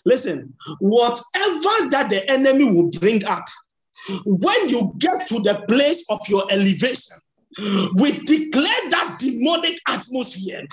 [0.05, 3.45] Listen, whatever that the enemy will bring up,
[4.26, 7.18] when you get to the place of your elevation,
[7.95, 10.65] we declare that demonic atmosphere.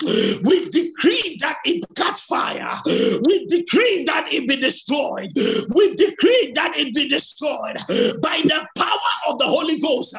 [0.43, 2.75] We decree that it catch fire.
[2.85, 5.31] We decree that it be destroyed.
[5.75, 7.75] We decree that it be destroyed
[8.21, 10.15] by the power of the Holy Ghost.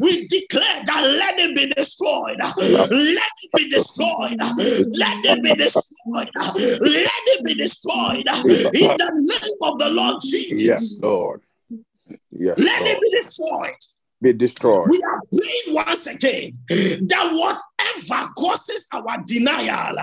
[0.00, 2.38] We declare that let it be destroyed.
[2.38, 4.38] Let it be destroyed.
[4.40, 6.30] Let it be destroyed.
[6.34, 10.62] Let it be destroyed in the name of the Lord Jesus.
[10.66, 11.42] Yes, Lord.
[12.30, 12.90] Yes, Let Lord.
[12.90, 13.74] it be destroyed.
[14.20, 14.86] Be destroyed.
[14.90, 17.30] We are praying once again that
[17.98, 19.96] whatever causes our denial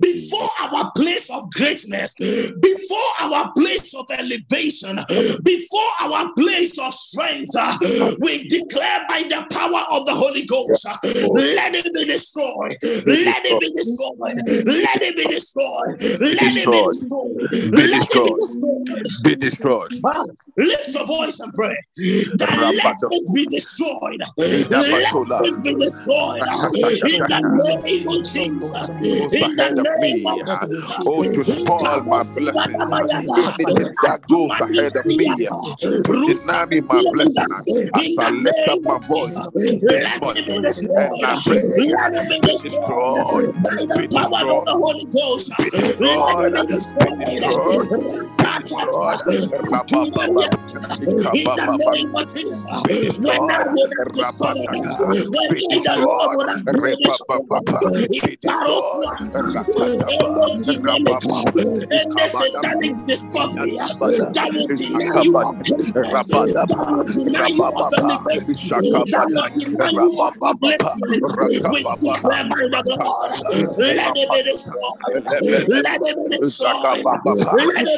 [0.00, 2.14] before our place of greatness,
[2.60, 4.98] before our place of elevation,
[5.42, 7.50] before our place of strength,
[8.20, 10.86] we declare by the power of the Holy Ghost,
[11.56, 12.76] let it be destroyed.
[13.06, 14.38] Let it be destroyed.
[14.66, 15.96] Let it be destroyed.
[16.20, 17.48] Let it be destroyed.
[17.48, 18.36] Be Let it be destroyed.
[18.38, 19.06] destroyed.
[19.24, 19.92] Be destroyed.
[20.06, 20.24] Ah,
[20.56, 21.76] Lift your voice and pray
[22.38, 24.20] that let it be destroyed.
[24.38, 24.88] Let
[25.44, 26.42] it be destroyed
[27.28, 28.96] the name of Jesus.
[29.42, 30.26] In the ahead of name me.
[30.26, 30.50] of Jesus.
[30.50, 30.68] Ah,
[31.06, 32.76] oh, to spoil my blessing.
[33.28, 35.34] Anything that goes ahead of me
[36.06, 37.46] to deny me my blessing.
[37.52, 37.62] Ah.
[37.94, 38.00] Ah.
[38.00, 41.20] As I lift up my voice this Let morning it be and destroyed.
[41.24, 43.54] I pray, Let it be be destroyed destroyed.
[43.62, 44.76] by the Be power of the destroyed.
[44.76, 45.52] Holy Ghost.
[45.58, 46.26] Be Let
[46.68, 47.24] destroyed.
[57.22, 57.30] It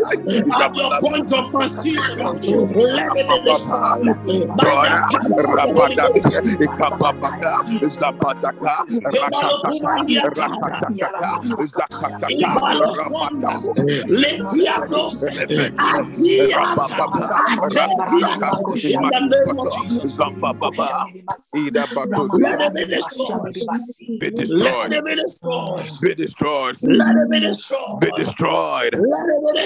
[0.51, 2.39] at your point of transition,
[2.77, 4.05] let it be destroyed
[4.57, 6.35] by the power of the Holy Ghost.
[19.35, 20.17] In the name of Jesus.
[22.33, 23.53] Let it be destroyed.
[24.19, 24.91] Be Let destroyed.
[24.91, 25.87] it be destroyed.
[26.01, 26.77] Be destroyed.
[26.81, 27.99] Let it be destroyed.
[28.01, 28.93] Be destroyed.
[28.93, 29.59] Let it be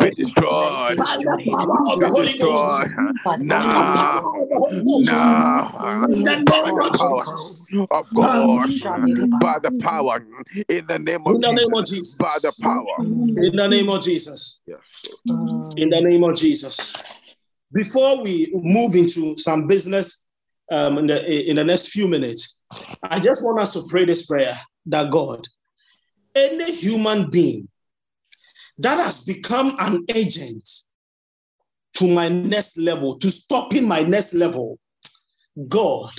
[0.00, 0.14] Be destroyed.
[0.14, 0.96] destroyed.
[0.98, 2.38] By the power of Be the Holy Ghost.
[2.38, 2.90] destroyed.
[3.24, 4.22] By the Now.
[4.22, 5.06] power of the Holy Ghost.
[5.06, 6.04] Now.
[6.12, 7.70] In the By name the of power Jesus.
[7.90, 8.70] of God.
[9.40, 10.24] By the power
[10.68, 12.18] in the name of In the name of Jesus.
[12.18, 12.58] By the Jesus.
[12.62, 12.98] power.
[13.00, 14.60] In the name of Jesus.
[14.66, 14.78] Yes.
[15.76, 16.94] In the name of Jesus.
[17.72, 20.26] Before we move into some business
[20.72, 22.60] um, in, the, in the next few minutes,
[23.02, 24.56] I just want us to pray this prayer
[24.86, 25.46] that God,
[26.34, 27.68] any human being
[28.78, 30.68] that has become an agent
[31.94, 34.78] to my next level, to stopping my next level,
[35.68, 36.10] God,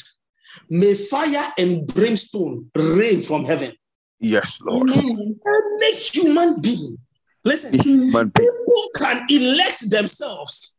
[0.70, 3.72] may fire and brimstone rain from heaven.
[4.20, 4.90] Yes, Lord.
[4.92, 6.98] Any human being,
[7.46, 8.32] listen, Human being.
[8.34, 10.79] people can elect themselves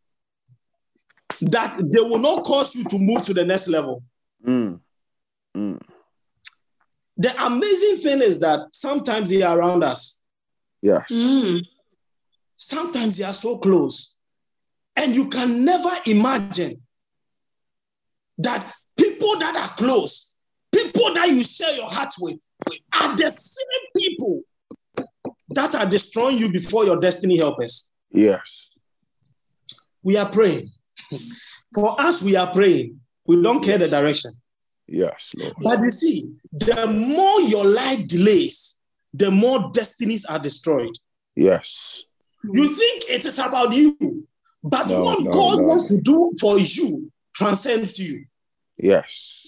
[1.42, 4.02] that they will not cause you to move to the next level.
[4.46, 4.80] Mm.
[5.56, 5.80] Mm.
[7.16, 10.22] The amazing thing is that sometimes they are around us,
[10.82, 11.04] Yes.
[12.56, 14.16] sometimes they are so close,
[14.96, 16.80] and you can never imagine
[18.38, 20.38] that people that are close,
[20.74, 22.40] people that you share your heart with,
[23.00, 24.40] are the same people
[25.50, 27.90] that are destroying you before your destiny helpers.
[28.12, 28.68] Yes.
[30.02, 30.70] We are praying.
[31.74, 33.00] For us, we are praying.
[33.26, 34.32] We don't care the direction.
[34.88, 35.54] Yes, Lord.
[35.62, 38.80] But you see, the more your life delays,
[39.14, 40.94] the more destinies are destroyed.
[41.36, 42.02] Yes.
[42.42, 44.26] You think it is about you,
[44.64, 45.64] but No, what no, God no.
[45.66, 48.24] wants to do for you transcends you.
[48.78, 49.46] Yes.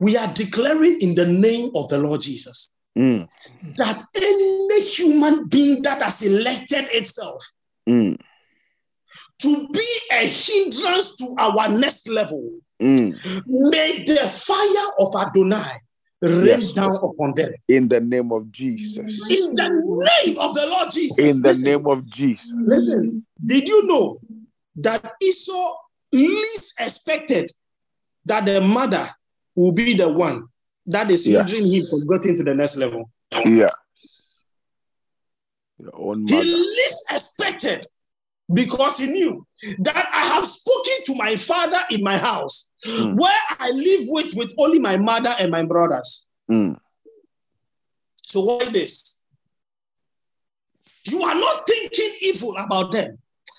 [0.00, 3.28] We are declaring in the name of the Lord Jesus Mm.
[3.76, 7.44] that any human being that has elected itself
[7.88, 8.18] Mm.
[9.40, 12.50] To be a hindrance to our next level,
[12.80, 13.12] Mm.
[13.46, 15.80] may the fire of Adonai
[16.22, 16.72] rain Yes.
[16.74, 17.48] down upon them.
[17.68, 18.98] In the name of Jesus.
[19.30, 21.18] In the name of the Lord Jesus.
[21.18, 22.52] In the Listen, name of Jesus.
[22.66, 24.18] Listen, did you know
[24.76, 25.74] that Esau
[26.12, 27.50] least expected
[28.26, 29.08] that the mother
[29.54, 30.48] will be the one
[30.86, 31.38] that is Yeah.
[31.46, 33.10] hindering him from getting to the next level?
[33.32, 33.70] Yeah.
[35.78, 36.44] Your own He mother.
[36.44, 37.86] least expected
[38.52, 39.46] because he knew
[39.78, 43.16] that I have spoken to my father in my house Mm.
[43.18, 46.28] where I live with with only my mother and my brothers.
[46.48, 46.76] Mm.
[48.14, 49.22] So why this?
[51.10, 53.18] You are not thinking evil about them,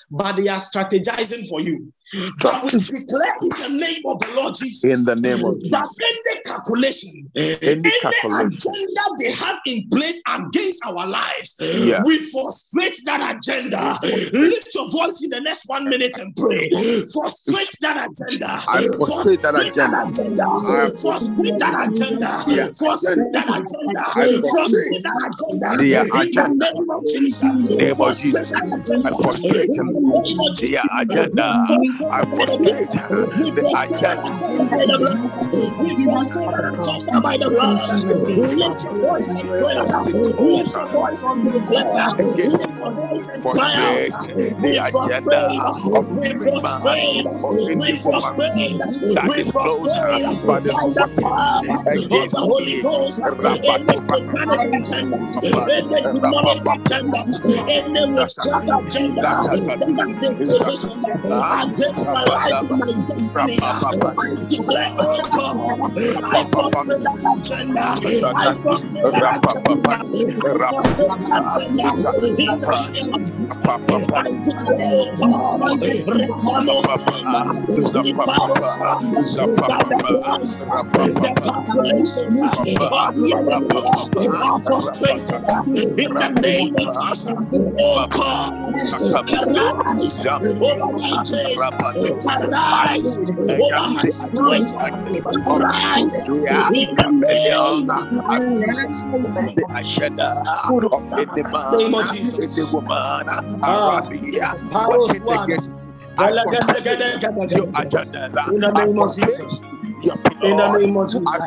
[0.09, 1.91] but they are strategizing for you.
[2.39, 4.83] But we declare in the name of the Lord Jesus.
[4.87, 6.07] In the name of that Jesus.
[6.07, 8.47] any calculation, Any any calculation.
[8.47, 12.01] agenda they have in place against our lives, Yeah.
[12.05, 13.99] we frustrate that agenda.
[14.31, 16.69] Lift your voice in the next one minute and pray.
[17.11, 18.55] Frustrate that agenda.
[18.71, 20.47] I frustrate that agenda.
[21.03, 22.31] Frustrate that agenda.
[22.71, 24.03] Frustrate that agenda.
[24.47, 25.67] Frustrate that agenda.
[26.23, 27.43] In the name of Jesus.
[27.67, 28.47] Name of Jesus.
[28.55, 29.96] I frustrate In the name of
[30.59, 31.49] their agenda.
[32.11, 32.93] I by the frustrate.
[33.37, 34.21] We the frustrate that agenda.
[34.21, 35.21] agenda by the blood.
[35.79, 37.89] We frustrate that agenda by the blood.
[38.57, 39.77] Lift your voice and pray.
[40.39, 42.09] Lift your voice and declare.
[42.47, 44.07] Lift your voice and cry out.
[44.11, 45.41] Frustrate We the agenda
[45.97, 47.25] of We any man frustrate.
[47.43, 48.35] or We any woman
[49.23, 51.63] We is closer frustrate but is by the working power
[52.11, 52.81] of the against Holy me.
[52.81, 53.21] Ghost.
[53.63, 55.19] Any satanic agenda,
[56.09, 57.21] demonic agenda,
[58.15, 59.31] witchcraft agenda
[59.87, 60.99] against the position,
[61.63, 63.59] against my life and my destiny.
[64.19, 65.57] I declare, oh God,
[66.33, 67.87] I frustrate that agenda.
[68.35, 69.95] I frustrate that agenda.
[70.51, 71.89] I frustrate that agenda.
[72.39, 73.69] In the name of Jesus,
[74.15, 75.59] I declare, oh God,
[79.67, 80.65] that the plans,
[81.21, 82.41] the calculations
[82.91, 83.85] of the enemy
[84.43, 85.41] are frustrated.
[85.97, 87.47] In the name of Jesus,
[87.79, 88.51] oh God,
[89.79, 91.57] arise over my case,
[92.41, 94.75] arise over my situation,
[95.47, 96.97] arise in the name
[101.77, 102.73] name of Jesus.
[102.73, 103.27] One.
[106.19, 106.33] In
[108.59, 109.63] the name of Jesus.
[110.41, 111.45] In the name of Jesus.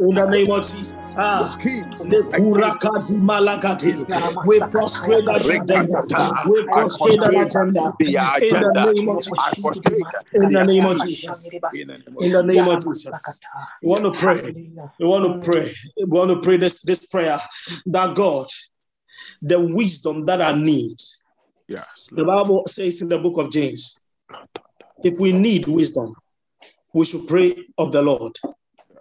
[0.00, 1.14] In the name of Jesus.
[1.16, 1.56] Ah.
[2.00, 3.92] Lekuraka di malakati.
[4.46, 6.02] We frustrate that agenda.
[6.46, 7.92] We frustrate that agenda.
[8.42, 9.64] In the name of Jesus.
[10.34, 11.54] In the name of Jesus.
[12.20, 13.40] In the name of Jesus.
[13.82, 14.54] We want to pray.
[15.00, 15.74] We want to pray.
[15.96, 17.38] We want to pray this, this prayer
[17.86, 18.46] that God,
[19.42, 20.96] the wisdom that I need.
[21.68, 22.08] Yes.
[22.12, 23.96] The Bible says in the book of James,
[25.02, 26.14] if we need wisdom,
[26.94, 28.32] we should pray of the Lord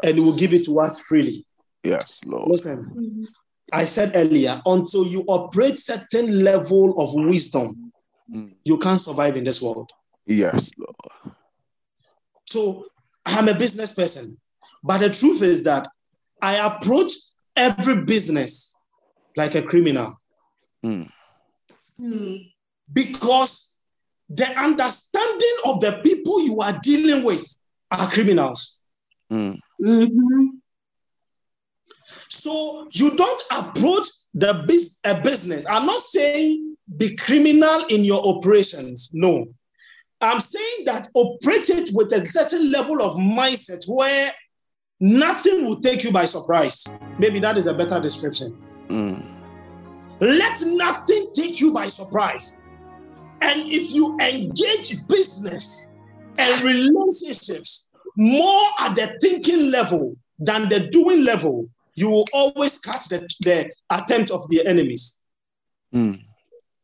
[0.03, 1.45] and he will give it to us freely.
[1.83, 2.49] Yes, Lord.
[2.49, 3.27] Listen,
[3.71, 7.91] I said earlier, until you operate certain level of wisdom,
[8.31, 8.55] Mm.
[8.63, 9.91] you can't survive in this world.
[10.25, 11.35] Yes, Lord.
[12.47, 12.87] So
[13.25, 14.39] I'm a business person,
[14.83, 15.87] but the truth is that
[16.41, 17.11] I approach
[17.55, 18.75] every business
[19.37, 20.19] like a criminal
[20.83, 21.11] Mm.
[22.93, 23.79] Because
[24.29, 27.45] the understanding of the people you are dealing with
[27.91, 28.81] are criminals.
[29.31, 29.59] Mm.
[32.29, 35.65] So you don't approach the bus- a business.
[35.69, 39.11] I'm not saying be criminal in your operations.
[39.13, 39.45] No.
[40.21, 44.31] I'm saying that operate it with a certain level of mindset where
[44.99, 46.97] nothing will take you by surprise.
[47.19, 48.57] Maybe that is a better description.
[48.87, 49.23] Mm.
[50.19, 52.61] Let nothing take you by surprise.
[53.41, 55.91] And if you engage business
[56.37, 63.07] and relationships more at the thinking level than the doing level, you will always catch
[63.07, 65.21] the, the attempt of the enemies.
[65.93, 66.21] Mm.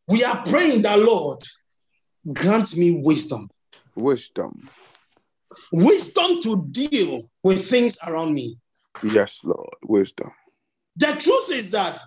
[0.09, 1.39] We are praying that Lord
[2.33, 3.49] grant me wisdom,
[3.95, 4.69] Wisdom.
[5.71, 8.57] wisdom to deal with things around me.
[9.03, 9.73] Yes, Lord.
[9.83, 10.31] Wisdom.
[10.97, 11.99] The truth is that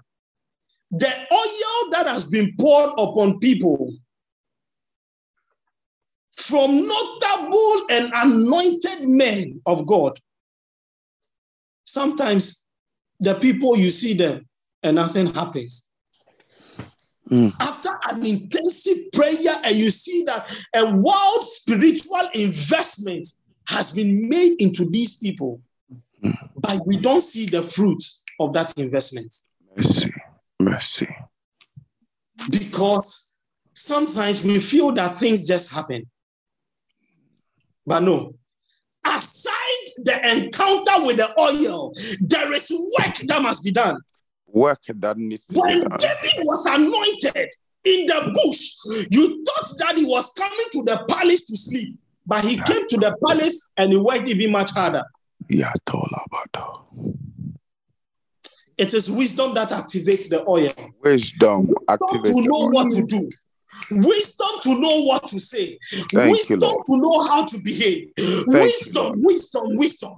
[0.90, 3.92] the oil that has been poured upon people
[6.36, 10.18] from notable and anointed men of God,
[11.84, 12.66] sometimes
[13.20, 14.46] the people you see them
[14.82, 15.88] and nothing happens.
[17.30, 17.54] Mm.
[17.60, 23.28] After an intensive prayer, and you see that a wild spiritual investment
[23.68, 25.60] has been made into these people,
[26.22, 28.02] but we don't see the fruit
[28.40, 29.34] of that investment
[29.76, 30.12] Mercy.
[30.60, 31.08] Mercy.
[32.50, 33.36] because
[33.74, 36.04] sometimes we feel that things just happen.
[37.86, 38.34] But no,
[39.06, 43.98] aside the encounter with the oil, there is work that must be done.
[44.46, 45.98] Work that needs to be When done.
[45.98, 47.50] David was anointed
[47.84, 52.44] in the bush, you thought that he was coming to the palace to sleep, but
[52.44, 55.02] he came to the palace and he worked even much harder.
[55.50, 56.86] Yatolabado.
[58.78, 60.70] It is wisdom that activates the oil.
[61.02, 61.58] Wisdom.
[61.60, 62.72] Wisdom Activate to the know oil.
[62.72, 63.28] what to do.
[63.90, 65.78] Wisdom to know what to say.
[66.12, 66.86] Thank wisdom Lord.
[66.86, 68.08] to know how to behave.
[68.16, 69.18] you, wisdom, Lord.
[69.22, 70.14] wisdom, wisdom.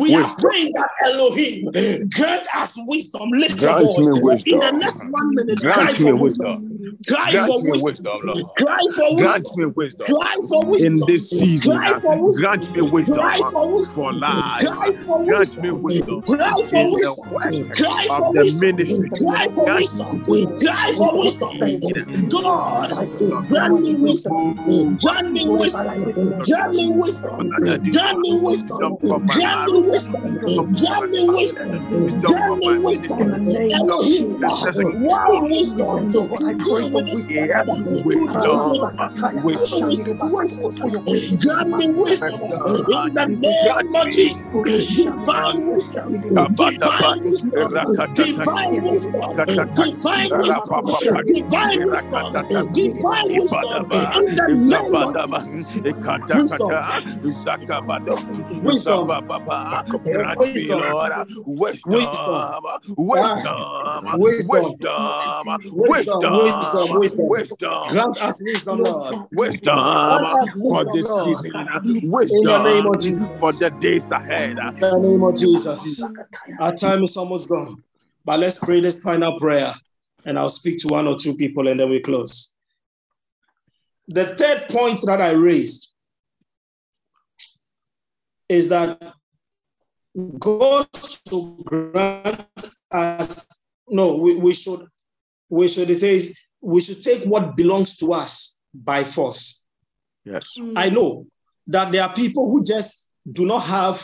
[0.00, 1.70] We are praying that Elohim
[2.10, 3.28] grant us wisdom.
[3.32, 4.06] Lift your Grant voice.
[4.06, 4.52] me wisdom.
[4.54, 6.62] In the next one minute, cry Grant me for wisdom.
[6.62, 6.98] wisdom.
[7.08, 7.84] Cry Grant for me wisdom.
[7.84, 8.56] wisdom, Lord.
[8.56, 9.56] Cry for Grant wisdom.
[9.58, 10.06] me wisdom.
[10.06, 10.92] Cry for wisdom.
[10.92, 12.42] In this season, Cry for wisdom.
[12.42, 14.04] grant me wisdom Cry for wisdom.
[14.04, 14.60] for life.
[14.60, 15.82] Cry for Grant me wisdom.
[15.82, 17.70] wisdom Cry for wisdom.
[17.72, 18.98] Cry for wisdom.
[19.08, 20.08] Cry for Grant wisdom.
[20.08, 20.58] me wisdom.
[20.58, 22.28] Cry for wisdom.
[22.28, 22.90] God,
[23.48, 24.54] grant me wisdom.
[25.02, 26.12] Grant me wisdom.
[26.46, 27.48] Grant me wisdom.
[27.92, 28.98] Grant me wisdom.
[29.30, 30.38] Grant me wisdom.
[30.74, 31.80] Grant me wisdom.
[32.26, 33.28] Grant me wisdom.
[33.72, 34.38] Elohim,
[34.94, 37.28] world wisdom to deal with this
[37.64, 38.80] to deal with deal
[39.42, 40.82] with situations.
[41.40, 42.42] Grant me wisdom
[42.88, 44.62] in the name of Jesus.
[44.94, 46.18] Divine wisdom.
[46.54, 47.72] Divine wisdom.
[48.14, 49.40] Divine wisdom.
[49.74, 50.84] Divine wisdom.
[51.26, 52.34] Divine wisdom.
[52.46, 55.80] divine wisdom in the name of Jesus.
[56.32, 56.74] Wisdom.
[58.62, 59.08] Wisdom.
[59.08, 60.78] Grant me, Wisdom.
[60.78, 62.54] Lord, ah, wisdom,
[62.96, 64.18] wisdom, Wisdom.
[64.18, 67.28] wisdom, Wisdom, wisdom, wisdom.
[67.28, 69.14] wisdom, Grant us wisdom, Lord.
[69.32, 71.68] wisdom Grant us for wisdom, this season,
[72.30, 73.40] In the name of wisdom Jesus.
[73.40, 74.58] for the days ahead.
[74.58, 76.04] In the name of Jesus.
[76.60, 77.82] Our time is almost gone.
[78.24, 79.74] But let's pray this final prayer.
[80.24, 82.54] And I'll speak to one or two people and then we close.
[84.08, 85.94] The third point that I raised
[88.48, 89.14] is that
[90.38, 92.46] God should grant
[92.90, 93.46] us,
[93.88, 94.80] no, we, we should,
[95.50, 99.66] we should, it says, we should take what belongs to us by force.
[100.24, 100.56] Yes.
[100.58, 100.72] Mm.
[100.76, 101.26] I know
[101.66, 104.02] that there are people who just do not have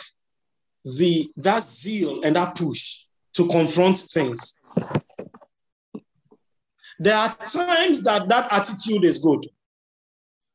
[0.83, 4.59] the that zeal and that push to confront things.
[6.99, 9.45] There are times that that attitude is good.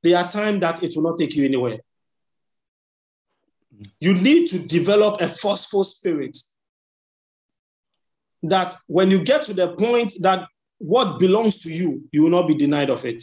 [0.02, 1.78] There are times that it will not take you anywhere.
[4.00, 6.36] You need to develop a forceful spirit
[8.42, 10.48] that when you get to the point that
[10.78, 13.22] what belongs to you, you will not be denied of it.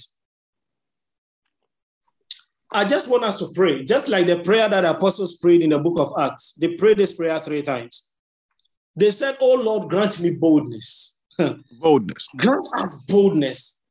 [2.72, 5.70] I just want us to pray, just like the prayer that the apostles prayed in
[5.70, 6.54] the book of Acts.
[6.56, 8.12] They prayed this prayer three times.
[8.96, 11.22] They said, Oh Lord, grant me boldness.
[11.80, 12.28] Boldness.
[12.36, 13.84] Grant us boldness.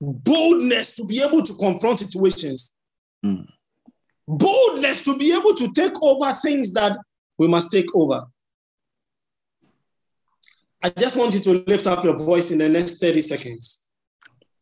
[0.00, 2.76] Boldness to be able to confront situations.
[3.24, 3.46] Mm.
[4.26, 6.98] Boldness to be able to take over things that
[7.38, 8.26] we must take over.
[10.82, 13.84] I just want you to lift up your voice in the next 30 seconds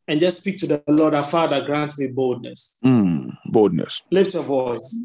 [0.09, 2.79] and just speak to the Lord, our Father, grant me boldness.
[2.85, 4.03] Mm, boldness.
[4.11, 5.05] Lift your voice.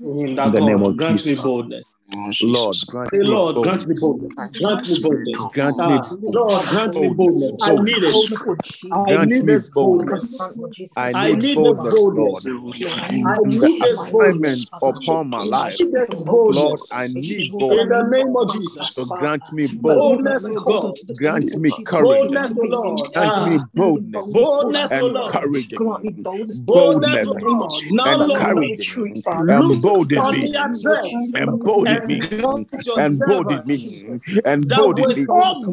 [0.00, 1.42] In that In the name God, of grant me Jesus.
[1.44, 2.02] boldness.
[2.40, 3.86] Lord, grant Say, me Lord, boldness.
[3.86, 4.58] grant me boldness.
[4.58, 5.54] Grant me boldness.
[5.54, 7.62] Grant me Ah, Lord, grant me boldness.
[7.62, 8.14] I need it.
[8.92, 10.56] I need this boldness.
[10.56, 10.92] boldness.
[10.96, 12.46] I I need need this boldness, boldness.
[12.98, 14.72] I need this boldness.
[14.82, 15.78] upon my life.
[16.48, 17.82] Lord, I need boldness.
[17.82, 18.94] In the name of Jesus.
[18.94, 20.64] So grant me Boldness, boldness.
[20.64, 20.94] God.
[21.16, 22.08] Grant me courage.
[22.08, 23.12] Boldness, Lord.
[23.14, 25.32] Grant me Ah, boldness boldness, O and Lord.
[25.32, 25.74] courage.
[25.76, 27.34] Boldness, Boldness
[27.90, 28.72] Now, Lord,
[29.60, 29.68] courage.
[29.68, 30.52] look Embolden me.
[30.52, 32.20] their threats Embolden and me.
[32.20, 33.78] grant me.
[33.78, 35.24] servants that Embolden me.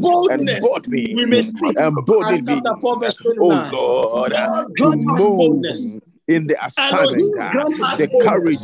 [0.01, 1.13] boldness me.
[1.15, 1.77] we may speak.
[1.77, 2.55] Embolden Acts me.
[2.55, 3.71] chapter 4, verse Oh 29.
[3.71, 5.99] Lord, Lord, to move boldness.
[6.27, 7.51] in the assignment, ah,
[7.83, 8.57] us the courage,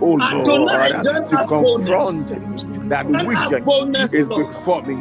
[0.00, 0.90] oh Lord,
[1.28, 3.06] to confront that
[3.64, 4.94] boldness, is before me,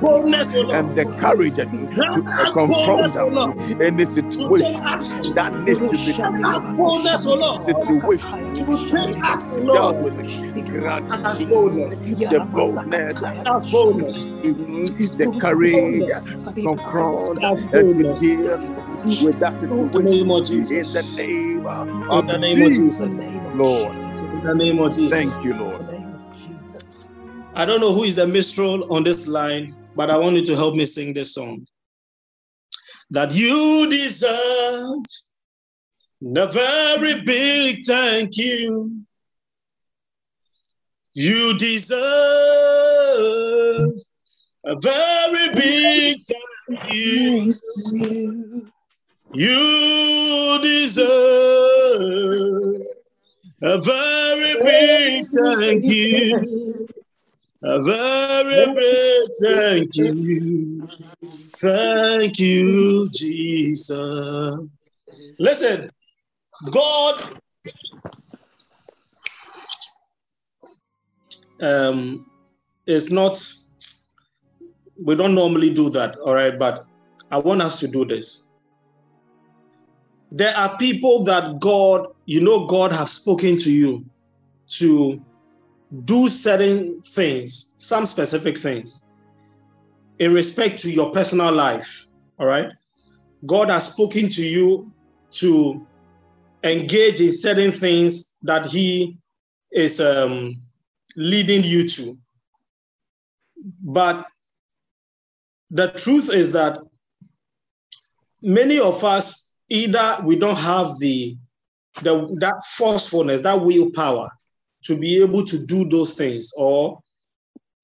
[0.00, 2.22] boldness, and the courage to
[2.52, 6.76] confront boldness, O Lord, any situation that needs to be Grant dealt us with.
[6.76, 10.14] boldness, O Lord, Situation to take needs action, to be dealt with.
[10.78, 12.06] Grant Us boldness.
[12.30, 14.42] the boldness, Us boldness.
[15.18, 15.78] the courage
[16.44, 17.24] to confront
[17.72, 18.58] and to deal
[19.20, 20.24] with that situation
[20.78, 21.66] in the name
[22.10, 23.26] of the name of Jesus, Jesus.
[23.54, 23.96] Lord.
[24.32, 25.10] In the name of Jesus.
[25.10, 25.82] Thank you, Lord.
[27.56, 30.56] I don't know who is the minstrel on this line, but I want you to
[30.56, 31.64] help me sing this song.
[33.10, 35.04] That you deserve
[36.20, 39.02] a very big thank you.
[41.12, 42.00] You deserve
[44.64, 47.54] a very big thank you.
[49.32, 52.02] You deserve
[53.62, 57.03] a very big thank you.
[57.66, 60.86] A very big thank you.
[61.56, 64.58] Thank you, Jesus.
[65.38, 65.88] Listen,
[66.70, 67.22] God
[71.62, 72.26] um,
[72.86, 73.40] is not,
[75.02, 76.84] we don't normally do that, all right, but
[77.30, 78.50] I want us to do this.
[80.30, 84.04] There are people that God, you know, God have spoken to you
[84.80, 85.24] to
[86.02, 89.02] do certain things, some specific things,
[90.18, 92.06] in respect to your personal life.
[92.38, 92.68] All right.
[93.46, 94.92] God has spoken to you
[95.32, 95.86] to
[96.62, 99.18] engage in certain things that He
[99.72, 100.60] is um,
[101.16, 102.18] leading you to.
[103.82, 104.26] But
[105.70, 106.78] the truth is that
[108.40, 111.36] many of us either we don't have the,
[112.02, 114.30] the that forcefulness, that willpower
[114.84, 117.00] to be able to do those things, or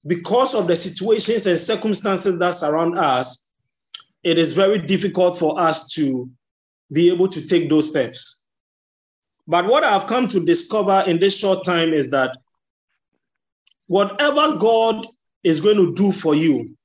[0.07, 3.45] because of the situations and circumstances that surround us,
[4.23, 6.29] it is very difficult for us to
[6.91, 8.45] be able to take those steps.
[9.47, 12.37] But what I've come to discover in this short time is that
[13.87, 15.07] whatever God
[15.43, 16.75] is going to do for you,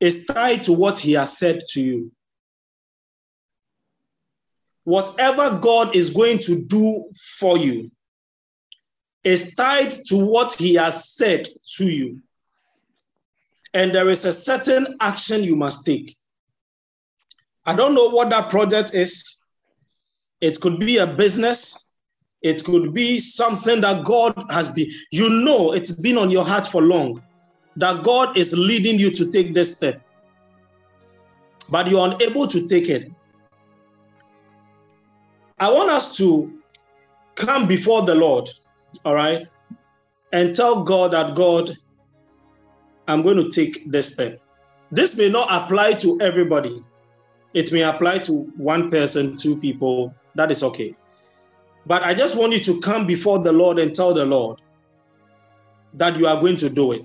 [0.00, 2.12] is tied to what he has said to you.
[4.84, 7.04] Whatever God is going to do
[7.38, 7.90] for you
[9.24, 12.20] is tied to what he has said to you.
[13.72, 16.16] And there is a certain action you must take.
[17.66, 19.42] I don't know what that project is.
[20.40, 21.90] It could be a business.
[22.42, 26.66] It could be something that God has been, you know, it's been on your heart
[26.66, 27.22] for long,
[27.76, 30.02] that God is leading you to take this step.
[31.70, 33.10] But you're unable to take it.
[35.58, 36.52] I want us to
[37.34, 38.48] come before the Lord,
[39.04, 39.46] all right,
[40.32, 41.70] and tell God that God,
[43.06, 44.40] I'm going to take this step.
[44.90, 46.84] This may not apply to everybody.
[47.52, 50.14] It may apply to one person, two people.
[50.34, 50.94] That is okay.
[51.86, 54.60] But I just want you to come before the Lord and tell the Lord
[55.94, 57.02] that you are going to do it.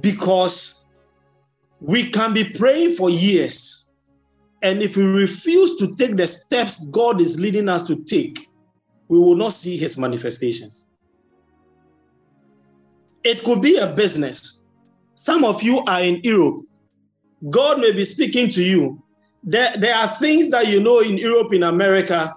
[0.00, 0.88] Because
[1.80, 3.92] we can be praying for years.
[4.62, 8.47] And if we refuse to take the steps God is leading us to take,
[9.08, 10.88] we will not see his manifestations.
[13.24, 14.68] It could be a business.
[15.14, 16.60] Some of you are in Europe.
[17.50, 19.02] God may be speaking to you.
[19.42, 22.34] There, there are things that you know in Europe, in America.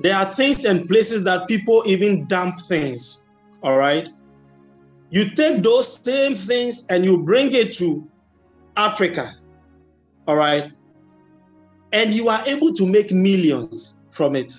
[0.00, 3.28] There are things and places that people even dump things.
[3.62, 4.08] All right.
[5.10, 8.06] You take those same things and you bring it to
[8.76, 9.36] Africa.
[10.26, 10.70] All right.
[11.92, 14.52] And you are able to make millions from it.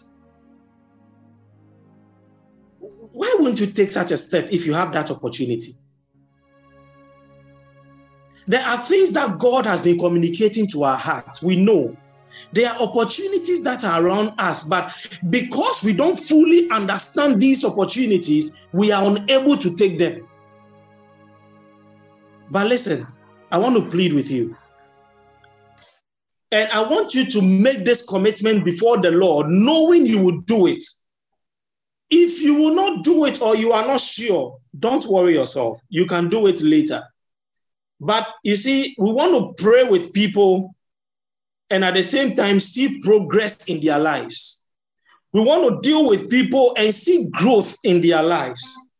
[3.20, 5.74] Why wouldn't you take such a step if you have that opportunity?
[8.48, 11.44] There are things that God has been communicating to our hearts.
[11.44, 11.98] We know
[12.54, 14.96] there are opportunities that are around us, but
[15.30, 20.26] because we don't fully understand these opportunities, we are unable to take them.
[22.52, 23.06] But listen,
[23.52, 24.56] I want to plead with you.
[26.54, 30.68] And I want you to make this commitment before the Lord, knowing you will do
[30.68, 30.82] it.
[32.10, 35.80] If you will not do it or you are not sure, don't worry yourself.
[35.90, 37.04] You can do it later.
[38.00, 40.76] But you see, we want to pray with people
[41.70, 44.66] and at the same time see progress in their lives.
[45.34, 48.92] We want to deal with people and see growth in their lives.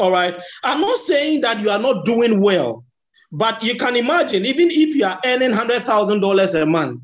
[0.00, 0.34] All right.
[0.64, 2.84] I'm not saying that you are not doing well,
[3.30, 7.02] but you can imagine, even if you are earning $100,000 a month,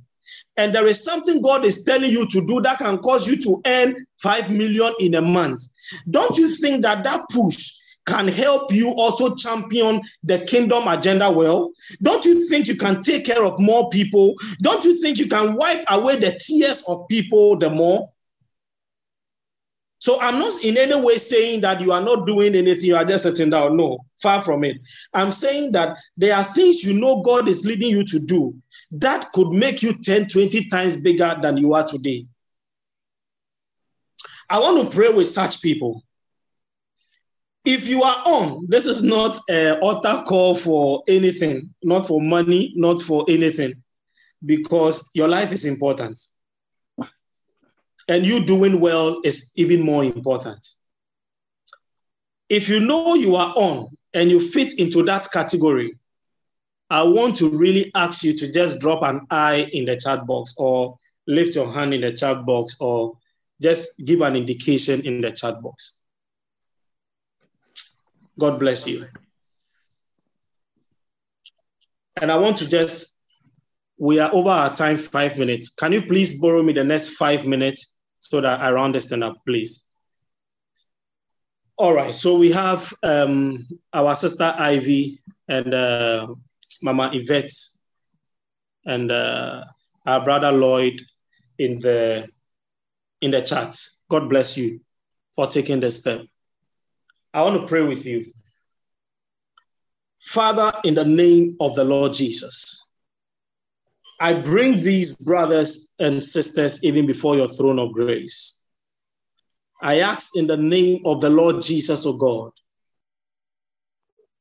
[0.56, 3.60] and there is something God is telling you to do that can cause you to
[3.66, 5.62] earn 5 million in a month.
[6.10, 7.70] Don't you think that that push
[8.06, 11.70] can help you also champion the kingdom agenda well?
[12.02, 14.34] Don't you think you can take care of more people?
[14.62, 18.10] Don't you think you can wipe away the tears of people the more?
[20.00, 23.04] So I'm not in any way saying that you are not doing anything, you are
[23.04, 23.76] just sitting down.
[23.76, 24.78] No, far from it.
[25.12, 28.54] I'm saying that there are things you know God is leading you to do
[28.92, 32.26] that could make you 10, 20 times bigger than you are today.
[34.48, 36.02] I want to pray with such people.
[37.66, 42.72] If you are on, this is not an altar call for anything, not for money,
[42.74, 43.74] not for anything,
[44.44, 46.18] because your life is important.
[48.10, 50.66] And you doing well is even more important.
[52.48, 55.96] If you know you are on and you fit into that category,
[56.90, 60.56] I want to really ask you to just drop an eye in the chat box
[60.58, 60.98] or
[61.28, 63.16] lift your hand in the chat box or
[63.62, 65.96] just give an indication in the chat box.
[68.40, 69.06] God bless you.
[72.20, 73.20] And I want to just,
[73.98, 75.68] we are over our time, five minutes.
[75.68, 79.86] Can you please borrow me the next five minutes so that I thing up, please?
[81.76, 85.18] All right, so we have um, our sister Ivy
[85.48, 86.26] and uh,
[86.82, 87.50] Mama Yvette
[88.84, 89.64] and uh,
[90.06, 91.00] our brother Lloyd
[91.58, 92.28] in the
[93.20, 93.74] in the chat.
[94.10, 94.80] God bless you
[95.34, 96.20] for taking the step.
[97.32, 98.32] I want to pray with you.
[100.20, 102.79] Father, in the name of the Lord Jesus,
[104.20, 108.60] I bring these brothers and sisters even before your throne of grace.
[109.82, 112.52] I ask in the name of the Lord Jesus, O oh God,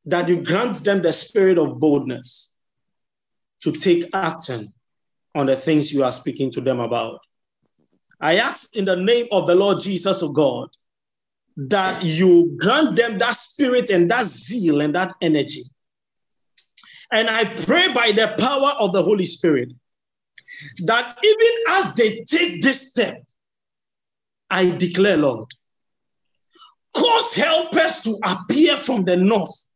[0.05, 2.57] that you grant them the spirit of boldness
[3.61, 4.73] to take action
[5.33, 7.21] on the things you are speaking to them about.
[8.19, 10.69] I ask in the name of the Lord Jesus, O oh God,
[11.55, 15.63] that you grant them that spirit and that zeal and that energy.
[17.11, 19.69] And I pray by the power of the Holy Spirit
[20.85, 23.23] that even as they take this step,
[24.49, 25.47] I declare, Lord,
[26.93, 29.69] cause helpers to appear from the north,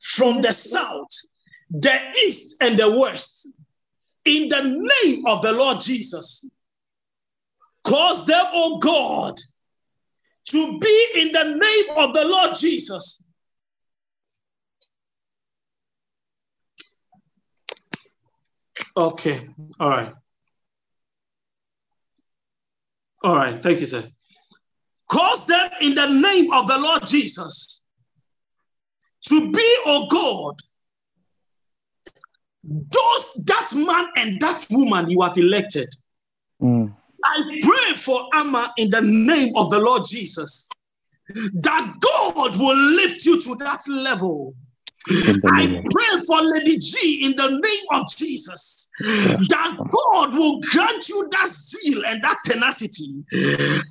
[0.00, 1.08] from the south,
[1.70, 3.48] the east and the west
[4.24, 6.48] in the name of the Lord Jesus.
[7.84, 9.38] Cause them, O God,
[10.46, 13.22] to be in the name of the Lord Jesus.
[18.96, 20.14] Okay, all right.
[23.22, 24.02] All right, thank you, sir.
[25.08, 27.84] Cause them in the name of the Lord Jesus
[29.26, 30.60] to be, O God,
[32.64, 35.88] those that man and that woman you have elected.
[36.60, 36.92] Mm.
[37.24, 40.68] I pray for Amma in the name of the Lord Jesus
[41.34, 44.54] that God will lift you to that level.
[45.08, 51.28] I pray for Lady G in the name of Jesus that God will grant you
[51.32, 53.24] that zeal and that tenacity.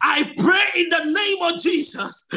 [0.02, 2.28] I pray in the name of Jesus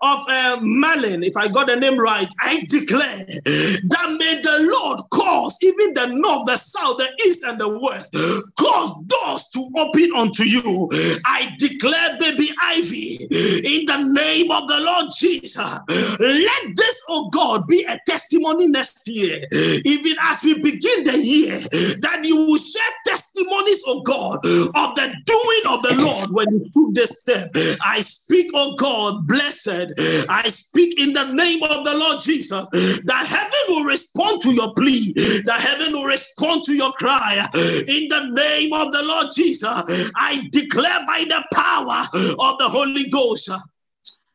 [0.00, 5.00] of uh, Malin, if I got the name right, I declare that may the Lord
[5.10, 8.12] cause even the north, the south, the east, and the west
[8.58, 10.88] cause doors to open unto you.
[11.24, 15.80] I declare, baby Ivy, in the name of the Lord Jesus,
[16.18, 19.44] let this, oh God, be a testimony next year,
[19.84, 21.60] even as we begin the year,
[22.00, 26.70] that you will share testimonies, oh God, of the doing of the Lord when you
[26.72, 27.50] took this step.
[27.82, 29.92] I speak, oh God, blessed.
[30.28, 32.66] I speak in the name of the Lord Jesus
[33.04, 35.12] that heaven will respond to your plea,
[35.44, 37.46] that heaven will respond to your cry.
[37.88, 42.02] In the name of the Lord Jesus, I declare by the power
[42.38, 43.50] of the Holy Ghost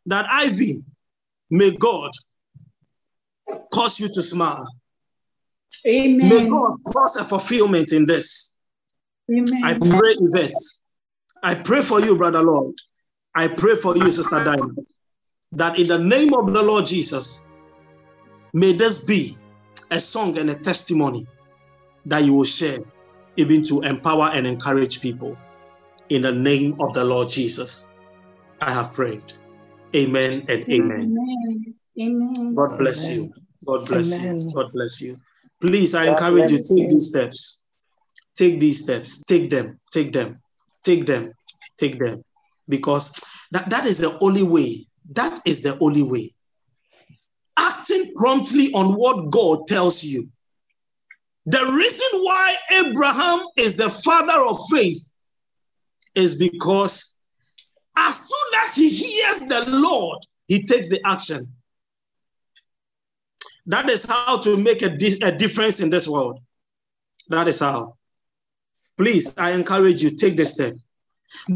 [0.05, 0.84] that Ivy,
[1.49, 2.11] may God
[3.73, 4.67] cause you to smile.
[5.86, 6.49] May Amen.
[6.49, 8.55] God cause a fulfillment in this.
[9.30, 9.63] Amen.
[9.63, 10.53] I pray, Yvette.
[11.43, 12.76] I pray for you, Brother Lord.
[13.34, 14.86] I pray for you, Sister Diamond,
[15.53, 17.47] that in the name of the Lord Jesus,
[18.53, 19.38] may this be
[19.89, 21.26] a song and a testimony
[22.05, 22.80] that you will share,
[23.38, 25.38] even to empower and encourage people.
[26.09, 27.89] In the name of the Lord Jesus,
[28.59, 29.34] I have prayed.
[29.95, 31.17] Amen and amen.
[31.17, 31.76] Amen.
[31.99, 32.55] Amen.
[32.55, 33.24] God bless Amen.
[33.24, 33.34] you.
[33.65, 34.41] God bless Amen.
[34.41, 34.53] you.
[34.53, 35.19] God bless you.
[35.62, 37.64] Please, I God encourage you, take these steps.
[38.36, 39.24] Take these steps.
[39.24, 39.80] Take them.
[39.91, 40.39] Take them.
[40.84, 41.34] Take them.
[41.78, 42.24] Take them.
[42.68, 44.88] Because that, that is the only way.
[45.12, 46.34] That is the only way.
[47.57, 50.30] Acting promptly on what God tells you.
[51.45, 55.12] The reason why Abraham is the father of faith
[56.16, 57.18] is because
[57.97, 61.51] as soon as he hears the Lord, he takes the action.
[63.68, 66.39] That is how to make a, di- a difference in this world.
[67.30, 67.95] That is how.
[68.97, 70.76] Please, I encourage you, take this step.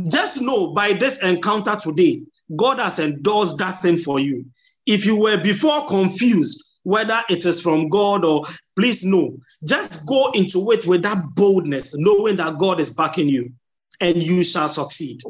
[0.10, 2.22] Just know by this encounter today,
[2.56, 4.46] God has endorsed that thing for you.
[4.86, 8.44] If you were before confused whether it is from God or
[8.76, 9.38] please know,
[9.68, 13.52] just go into it with that boldness, knowing that God is backing you
[14.00, 15.22] and you shall succeed.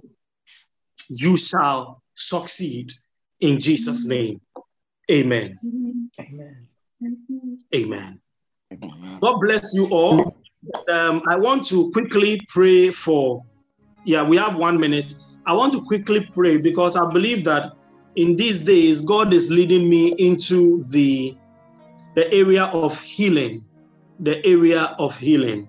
[1.09, 2.91] You shall succeed
[3.39, 4.41] in Jesus' name.
[5.09, 5.59] Amen.
[6.19, 6.64] Amen.
[7.73, 8.19] Amen.
[9.21, 10.35] God bless you all.
[10.89, 13.43] Um, I want to quickly pray for,
[14.05, 15.13] yeah, we have one minute.
[15.45, 17.73] I want to quickly pray because I believe that
[18.15, 21.35] in these days, God is leading me into the,
[22.15, 23.63] the area of healing,
[24.19, 25.67] the area of healing.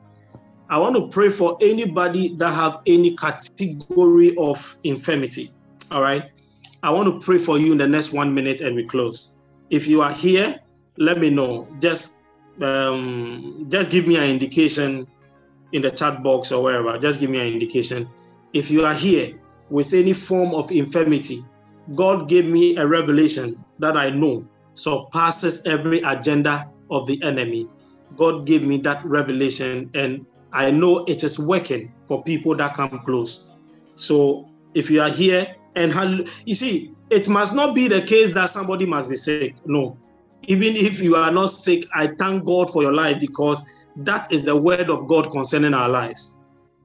[0.69, 5.53] I want to pray for anybody that have any category of infirmity.
[5.93, 6.25] All right.
[6.83, 9.37] I want to pray for you in the next one minute and we close.
[9.71, 10.59] If you are here,
[10.99, 11.67] let me know.
[11.81, 12.23] Just
[12.63, 15.07] um, just give me an indication
[15.73, 16.99] in the chat box or wherever.
[16.99, 18.09] Just give me an indication.
[18.53, 19.39] If you are here
[19.69, 21.41] with any form of infirmity,
[21.95, 27.69] God gave me a revelation that I know surpasses every agenda of the enemy.
[28.17, 33.01] God gave me that revelation, and I know it is working for people that come
[33.05, 33.51] close.
[33.95, 38.51] So if you are here and you see, it must not be the case that
[38.51, 39.55] somebody must be sick.
[39.65, 39.99] No.
[40.45, 43.65] Even if you are not sick, I thank God for your life because
[43.97, 46.41] that is the word of God concerning our lives.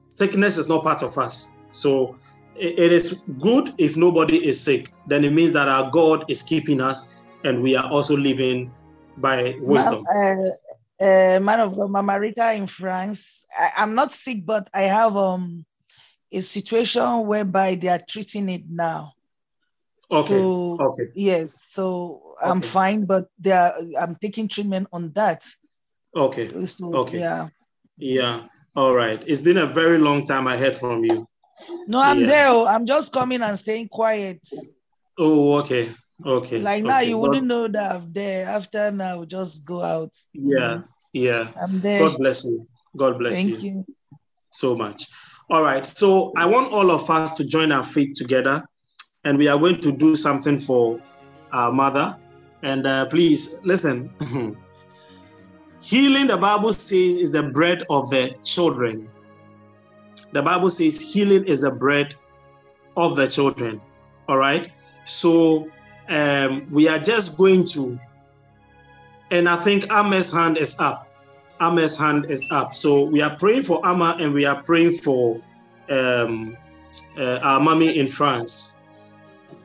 [0.08, 1.52] Sickness is not part of us.
[1.72, 2.16] So
[2.56, 4.92] it is good if nobody is sick.
[5.06, 8.72] Then it means that our God is keeping us and we are also living
[9.18, 10.04] by wisdom.
[10.12, 10.34] Uh,
[11.04, 13.44] uh, man of God, Mama Rita in France.
[13.58, 15.64] I, I'm not sick, but I have um
[16.30, 19.12] a situation whereby they are treating it now.
[20.10, 20.26] Okay.
[20.26, 21.08] So Okay.
[21.14, 25.46] yes, so I'm fine, but they are, I'm taking treatment on that.
[26.14, 26.48] Okay.
[26.48, 27.18] So Okay.
[27.20, 27.48] yeah.
[27.96, 28.46] Yeah.
[28.74, 29.22] All right.
[29.26, 31.26] It's been a very long time I heard from you.
[31.88, 32.26] No, I'm Yeah.
[32.26, 32.48] there.
[32.48, 32.66] oh.
[32.66, 34.44] I'm just coming and staying quiet.
[35.18, 35.90] Oh, okay.
[36.24, 36.60] Okay.
[36.60, 37.08] Like now, okay.
[37.08, 38.46] you God- wouldn't know that I'm there.
[38.48, 40.10] After now, just go out.
[40.32, 40.82] Yeah.
[41.12, 41.50] Yeah.
[41.60, 42.00] I'm there.
[42.08, 42.66] God bless you.
[42.96, 43.50] God bless you.
[43.52, 43.70] Thank you.
[43.70, 43.84] you.
[44.50, 45.06] so much.
[45.50, 45.84] All right.
[45.84, 48.62] So I want all of us to join our faith together
[49.24, 51.00] and we are going to do something for
[51.52, 52.18] our mother.
[52.62, 54.10] And uh, please listen.
[55.82, 59.08] Healing, the Bible says, is the bread of the children.
[60.32, 62.14] The Bible says healing is the bread
[62.96, 63.80] of the children.
[64.28, 64.68] All right.
[65.04, 65.68] So
[66.08, 67.98] um, we are just going to,
[69.30, 71.08] and I think Ame's hand is up.
[71.60, 72.74] Ama's hand is up.
[72.74, 75.40] So we are praying for Amma and we are praying for
[75.90, 76.56] um,
[77.18, 78.78] uh, our mommy in France.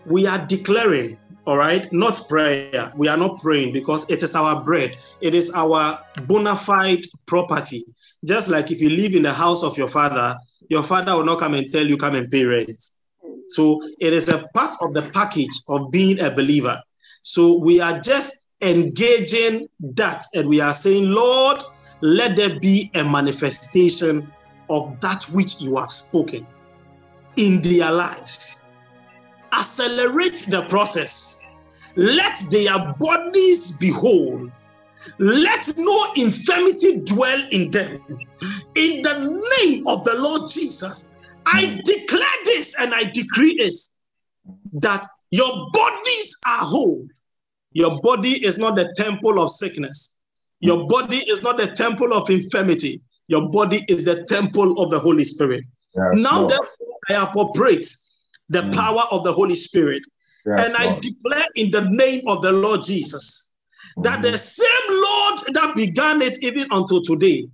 [0.06, 1.18] We are declaring,
[1.48, 2.92] all right, not prayer.
[2.98, 4.98] We are not praying because it is our bread.
[5.22, 7.86] It is our bona fide property.
[8.26, 10.36] Just like if you live in the house of your father,
[10.70, 12.84] your father will not come and tell you, come and pay rent.
[13.48, 16.82] So it is a part of the package of being a believer.
[17.22, 21.64] So we are just engaging that and we are saying, Lord,
[22.02, 24.30] let there be a manifestation
[24.70, 26.46] of that which you have spoken
[27.38, 28.66] in their lives.
[29.54, 31.37] Accelerate the process.
[31.98, 34.48] Let their bodies be whole.
[35.18, 38.00] Let no infirmity dwell in them.
[38.76, 41.12] In the name of the Lord Jesus,
[41.48, 43.78] I declare this and I decree it
[44.74, 47.08] that your bodies are whole.
[47.74, 50.18] Your body is not the temple of sickness.
[50.60, 53.02] Your body is not the temple of infirmity.
[53.28, 55.64] Your body is the temple of the Holy Spirit.
[55.96, 56.52] Yes, now, Lord.
[56.52, 57.88] therefore, I appropriate
[58.50, 58.74] the Mm.
[58.74, 60.04] power of the Holy Spirit.
[60.48, 61.02] Yes, and I Lord.
[61.02, 63.54] declare in the name of the Lord Jesus
[64.04, 67.48] that the same Lord that began it even until today,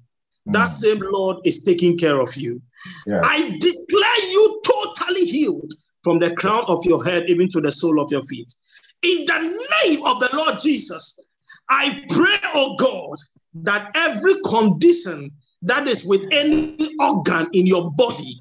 [0.47, 0.79] that Mm.
[0.81, 2.61] same Lord is taking care of you.
[3.07, 3.21] Yes.
[3.23, 5.71] I declare you totally healed
[6.03, 8.53] from the crown of your head even to the sole of your feet.
[9.01, 9.39] In the
[9.85, 11.19] name of the Lord Jesus,
[11.69, 13.17] I pray, oh God,
[13.63, 15.31] that every condition
[15.63, 18.39] that is with any organ in your body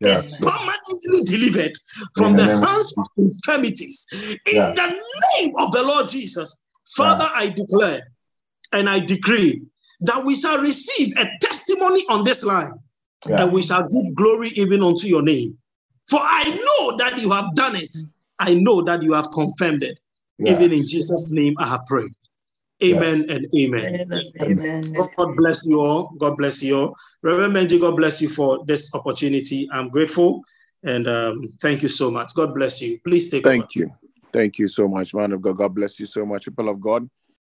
[0.00, 0.32] Yes.
[0.32, 1.72] is permanently delivered
[2.16, 4.06] from the the name of hands of infirmities.
[4.12, 4.76] In Yes.
[4.76, 4.88] the
[5.40, 6.60] name of the Lord Jesus,
[6.96, 8.00] Father, I declare
[8.72, 9.62] and I decree
[10.00, 12.72] that we shall receive a testimony on this line
[13.28, 13.42] Yeah.
[13.44, 15.56] and we shall give glory even unto your name.
[16.08, 17.94] For I know that you have done it.
[18.38, 19.98] I know that you have confirmed it.
[20.38, 20.52] Yeah.
[20.52, 22.12] Even in Jesus' name, I have prayed.
[22.82, 23.94] Amen and amen.
[23.94, 24.32] Amen.
[24.42, 24.92] Amen.
[24.92, 26.12] God bless you all.
[26.18, 26.96] God bless you all.
[27.22, 29.68] Reverend Benji, God bless you for this opportunity.
[29.72, 30.42] I'm grateful
[30.82, 32.34] and um, thank you so much.
[32.34, 32.98] God bless you.
[33.00, 33.58] Please take over.
[33.58, 33.92] Thank you.
[34.32, 35.56] Thank you so much, man of God.
[35.56, 37.08] God bless you so much, people of God.